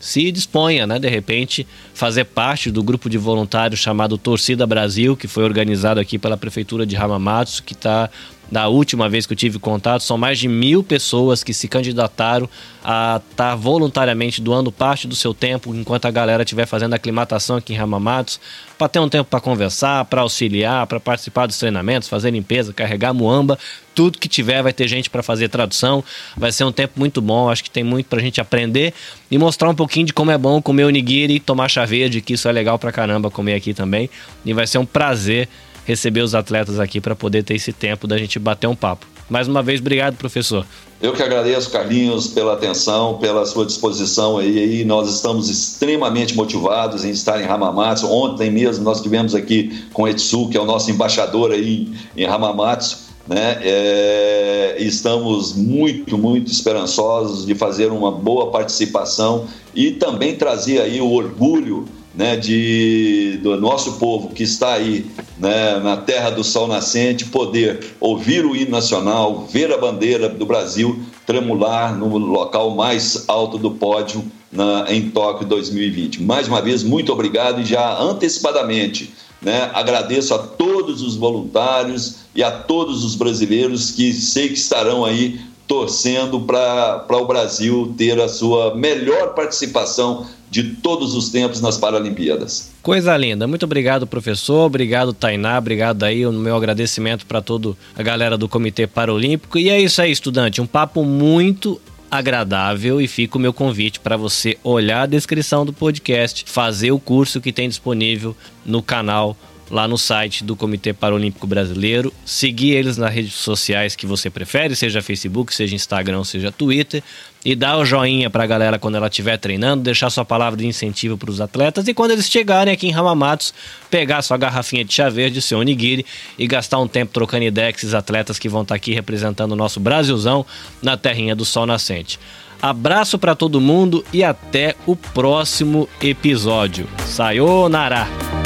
se 0.00 0.32
disponha, 0.32 0.86
né, 0.86 0.98
de 0.98 1.08
repente, 1.08 1.66
fazer 1.92 2.24
parte 2.24 2.70
do 2.70 2.82
grupo 2.82 3.10
de 3.10 3.18
voluntários 3.18 3.78
chamado 3.78 4.16
Torcida 4.16 4.66
Brasil, 4.66 5.14
que 5.14 5.28
foi 5.28 5.44
organizado 5.44 6.00
aqui 6.00 6.18
pela 6.18 6.38
Prefeitura 6.38 6.86
de 6.86 6.96
Hamamatsu, 6.96 7.62
que 7.62 7.74
está 7.74 8.08
da 8.50 8.68
última 8.68 9.08
vez 9.08 9.26
que 9.26 9.32
eu 9.32 9.36
tive 9.36 9.58
contato, 9.58 10.02
são 10.02 10.18
mais 10.18 10.38
de 10.38 10.48
mil 10.48 10.82
pessoas 10.82 11.44
que 11.44 11.54
se 11.54 11.68
candidataram 11.68 12.48
a 12.82 13.20
estar 13.30 13.50
tá 13.50 13.54
voluntariamente 13.54 14.40
doando 14.40 14.72
parte 14.72 15.06
do 15.06 15.14
seu 15.14 15.32
tempo 15.32 15.74
enquanto 15.74 16.06
a 16.06 16.10
galera 16.10 16.42
estiver 16.42 16.66
fazendo 16.66 16.94
aclimatação 16.94 17.56
aqui 17.56 17.72
em 17.72 17.76
Ramamatos, 17.76 18.40
para 18.76 18.88
ter 18.88 18.98
um 18.98 19.08
tempo 19.08 19.28
para 19.28 19.40
conversar, 19.40 20.04
para 20.06 20.22
auxiliar, 20.22 20.86
para 20.86 20.98
participar 20.98 21.46
dos 21.46 21.58
treinamentos, 21.58 22.08
fazer 22.08 22.30
limpeza, 22.30 22.72
carregar 22.72 23.12
muamba, 23.12 23.58
tudo 23.94 24.18
que 24.18 24.28
tiver 24.28 24.62
vai 24.62 24.72
ter 24.72 24.88
gente 24.88 25.10
para 25.10 25.22
fazer 25.22 25.48
tradução. 25.48 26.02
Vai 26.36 26.50
ser 26.50 26.64
um 26.64 26.72
tempo 26.72 26.94
muito 26.96 27.20
bom, 27.20 27.50
acho 27.50 27.62
que 27.62 27.70
tem 27.70 27.84
muito 27.84 28.06
para 28.06 28.18
a 28.18 28.22
gente 28.22 28.40
aprender 28.40 28.94
e 29.30 29.36
mostrar 29.36 29.68
um 29.68 29.74
pouquinho 29.74 30.06
de 30.06 30.12
como 30.12 30.30
é 30.30 30.38
bom 30.38 30.62
comer 30.62 30.84
onigiri, 30.84 31.38
tomar 31.38 31.68
chá 31.68 31.84
verde, 31.84 32.20
que 32.20 32.32
isso 32.32 32.48
é 32.48 32.52
legal 32.52 32.78
para 32.78 32.90
caramba 32.90 33.30
comer 33.30 33.54
aqui 33.54 33.74
também. 33.74 34.08
E 34.44 34.52
vai 34.54 34.66
ser 34.66 34.78
um 34.78 34.86
prazer 34.86 35.48
receber 35.90 36.22
os 36.22 36.34
atletas 36.34 36.78
aqui 36.78 37.00
para 37.00 37.14
poder 37.14 37.42
ter 37.42 37.54
esse 37.54 37.72
tempo 37.72 38.06
da 38.06 38.16
gente 38.16 38.38
bater 38.38 38.66
um 38.66 38.76
papo. 38.76 39.06
Mais 39.28 39.46
uma 39.46 39.62
vez, 39.62 39.80
obrigado, 39.80 40.16
professor. 40.16 40.66
Eu 41.00 41.12
que 41.12 41.22
agradeço, 41.22 41.70
Carlinhos, 41.70 42.26
pela 42.26 42.54
atenção, 42.54 43.16
pela 43.18 43.46
sua 43.46 43.64
disposição 43.64 44.38
aí. 44.38 44.84
Nós 44.84 45.08
estamos 45.08 45.48
extremamente 45.48 46.36
motivados 46.36 47.04
em 47.04 47.10
estar 47.10 47.40
em 47.40 47.46
Hamamatsu. 47.46 48.10
Ontem 48.10 48.50
mesmo 48.50 48.84
nós 48.84 49.00
tivemos 49.00 49.34
aqui 49.34 49.84
com 49.92 50.02
o 50.02 50.08
Etsu, 50.08 50.48
que 50.48 50.56
é 50.56 50.60
o 50.60 50.64
nosso 50.64 50.90
embaixador 50.90 51.52
aí 51.52 51.88
em 52.16 52.26
Hamamatsu. 52.26 53.10
Né? 53.26 53.58
É, 53.62 54.76
estamos 54.80 55.54
muito, 55.54 56.18
muito 56.18 56.50
esperançosos 56.50 57.46
de 57.46 57.54
fazer 57.54 57.92
uma 57.92 58.10
boa 58.10 58.50
participação 58.50 59.46
e 59.74 59.92
também 59.92 60.34
trazer 60.34 60.80
aí 60.80 61.00
o 61.00 61.10
orgulho 61.10 61.86
né, 62.20 62.36
de, 62.36 63.40
do 63.42 63.58
nosso 63.58 63.92
povo 63.92 64.28
que 64.28 64.42
está 64.42 64.74
aí 64.74 65.06
né, 65.38 65.78
na 65.78 65.96
terra 65.96 66.28
do 66.28 66.44
sol 66.44 66.68
nascente, 66.68 67.24
poder 67.24 67.94
ouvir 67.98 68.44
o 68.44 68.54
hino 68.54 68.72
nacional, 68.72 69.48
ver 69.50 69.72
a 69.72 69.78
bandeira 69.78 70.28
do 70.28 70.44
Brasil 70.44 71.00
tremular 71.24 71.96
no 71.96 72.18
local 72.18 72.74
mais 72.74 73.24
alto 73.26 73.56
do 73.56 73.70
pódio 73.70 74.22
na, 74.52 74.84
em 74.90 75.08
Tóquio 75.08 75.46
2020. 75.46 76.22
Mais 76.22 76.46
uma 76.46 76.60
vez, 76.60 76.82
muito 76.82 77.10
obrigado 77.10 77.62
e 77.62 77.64
já 77.64 77.98
antecipadamente 77.98 79.14
né, 79.40 79.70
agradeço 79.72 80.34
a 80.34 80.38
todos 80.38 81.00
os 81.00 81.16
voluntários 81.16 82.16
e 82.34 82.42
a 82.42 82.50
todos 82.50 83.02
os 83.02 83.14
brasileiros 83.14 83.92
que 83.92 84.12
sei 84.12 84.48
que 84.48 84.58
estarão 84.58 85.06
aí 85.06 85.40
torcendo 85.70 86.40
para 86.40 87.06
o 87.16 87.26
Brasil 87.28 87.94
ter 87.96 88.20
a 88.20 88.28
sua 88.28 88.74
melhor 88.74 89.34
participação 89.34 90.26
de 90.50 90.64
todos 90.64 91.14
os 91.14 91.28
tempos 91.28 91.60
nas 91.60 91.78
Paralimpíadas. 91.78 92.72
Coisa 92.82 93.16
linda. 93.16 93.46
Muito 93.46 93.62
obrigado, 93.62 94.04
professor. 94.04 94.66
Obrigado, 94.66 95.12
Tainá. 95.12 95.56
Obrigado 95.56 96.02
aí. 96.02 96.26
O 96.26 96.32
meu 96.32 96.56
agradecimento 96.56 97.24
para 97.24 97.40
toda 97.40 97.76
a 97.96 98.02
galera 98.02 98.36
do 98.36 98.48
Comitê 98.48 98.88
Paralímpico. 98.88 99.60
E 99.60 99.70
é 99.70 99.80
isso 99.80 100.02
aí, 100.02 100.10
estudante. 100.10 100.60
Um 100.60 100.66
papo 100.66 101.04
muito 101.04 101.80
agradável 102.10 103.00
e 103.00 103.06
fica 103.06 103.38
o 103.38 103.40
meu 103.40 103.52
convite 103.52 104.00
para 104.00 104.16
você 104.16 104.58
olhar 104.64 105.02
a 105.02 105.06
descrição 105.06 105.64
do 105.64 105.72
podcast, 105.72 106.44
fazer 106.48 106.90
o 106.90 106.98
curso 106.98 107.40
que 107.40 107.52
tem 107.52 107.68
disponível 107.68 108.34
no 108.66 108.82
canal 108.82 109.36
lá 109.70 109.86
no 109.86 109.96
site 109.96 110.42
do 110.42 110.56
Comitê 110.56 110.92
Paralímpico 110.92 111.46
Brasileiro, 111.46 112.12
seguir 112.24 112.72
eles 112.72 112.96
nas 112.96 113.12
redes 113.12 113.34
sociais 113.34 113.94
que 113.94 114.06
você 114.06 114.28
prefere, 114.28 114.74
seja 114.74 115.00
Facebook, 115.00 115.54
seja 115.54 115.76
Instagram, 115.76 116.24
seja 116.24 116.50
Twitter, 116.50 117.02
e 117.44 117.54
dar 117.54 117.78
o 117.78 117.84
joinha 117.84 118.28
para 118.28 118.44
a 118.44 118.46
galera 118.46 118.78
quando 118.78 118.96
ela 118.96 119.06
estiver 119.06 119.38
treinando, 119.38 119.82
deixar 119.82 120.10
sua 120.10 120.24
palavra 120.24 120.58
de 120.58 120.66
incentivo 120.66 121.16
para 121.16 121.30
os 121.30 121.40
atletas 121.40 121.88
e 121.88 121.94
quando 121.94 122.10
eles 122.10 122.28
chegarem 122.28 122.74
aqui 122.74 122.86
em 122.88 122.90
Ramamatos, 122.90 123.54
pegar 123.88 124.20
sua 124.22 124.36
garrafinha 124.36 124.84
de 124.84 124.92
chá 124.92 125.08
verde, 125.08 125.40
seu 125.40 125.58
onigiri 125.58 126.04
e 126.38 126.46
gastar 126.46 126.78
um 126.78 126.88
tempo 126.88 127.12
trocando 127.12 127.44
ideia 127.44 127.72
com 127.72 127.78
esses 127.78 127.94
atletas 127.94 128.38
que 128.38 128.48
vão 128.48 128.62
estar 128.62 128.74
tá 128.74 128.76
aqui 128.76 128.92
representando 128.92 129.52
o 129.52 129.56
nosso 129.56 129.80
Brasilzão 129.80 130.44
na 130.82 130.96
terrinha 130.96 131.34
do 131.34 131.44
sol 131.44 131.64
nascente. 131.64 132.18
Abraço 132.60 133.18
para 133.18 133.34
todo 133.34 133.60
mundo 133.60 134.04
e 134.12 134.22
até 134.22 134.74
o 134.86 134.94
próximo 134.94 135.88
episódio. 136.02 136.86
Sayonara! 137.06 138.39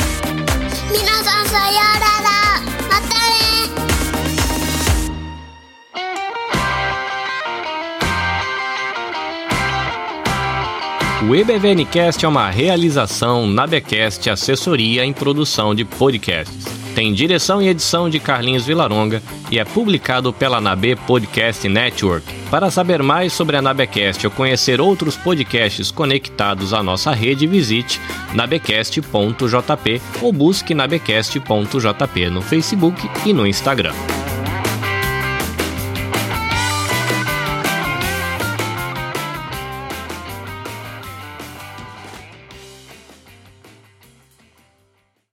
O 11.26 11.34
EBVNcast 11.34 12.24
é 12.24 12.28
uma 12.28 12.50
realização 12.50 13.46
Nabecast 13.46 14.28
Assessoria 14.28 15.04
em 15.04 15.12
Produção 15.12 15.74
de 15.74 15.84
Podcasts. 15.84 16.83
Tem 16.94 17.12
direção 17.12 17.60
e 17.60 17.68
edição 17.68 18.08
de 18.08 18.20
Carlinhos 18.20 18.64
Vilaronga 18.64 19.20
e 19.50 19.58
é 19.58 19.64
publicado 19.64 20.32
pela 20.32 20.60
Nabe 20.60 20.94
Podcast 20.94 21.68
Network. 21.68 22.24
Para 22.50 22.70
saber 22.70 23.02
mais 23.02 23.32
sobre 23.32 23.56
a 23.56 23.62
Nabecast 23.62 24.24
ou 24.24 24.30
conhecer 24.30 24.80
outros 24.80 25.16
podcasts 25.16 25.90
conectados 25.90 26.72
à 26.72 26.82
nossa 26.82 27.12
rede, 27.12 27.48
visite 27.48 28.00
nabecast.jp 28.32 30.00
ou 30.22 30.32
busque 30.32 30.72
nabecast.jp 30.72 32.30
no 32.30 32.40
Facebook 32.40 33.10
e 33.26 33.32
no 33.32 33.44
Instagram. 33.44 33.94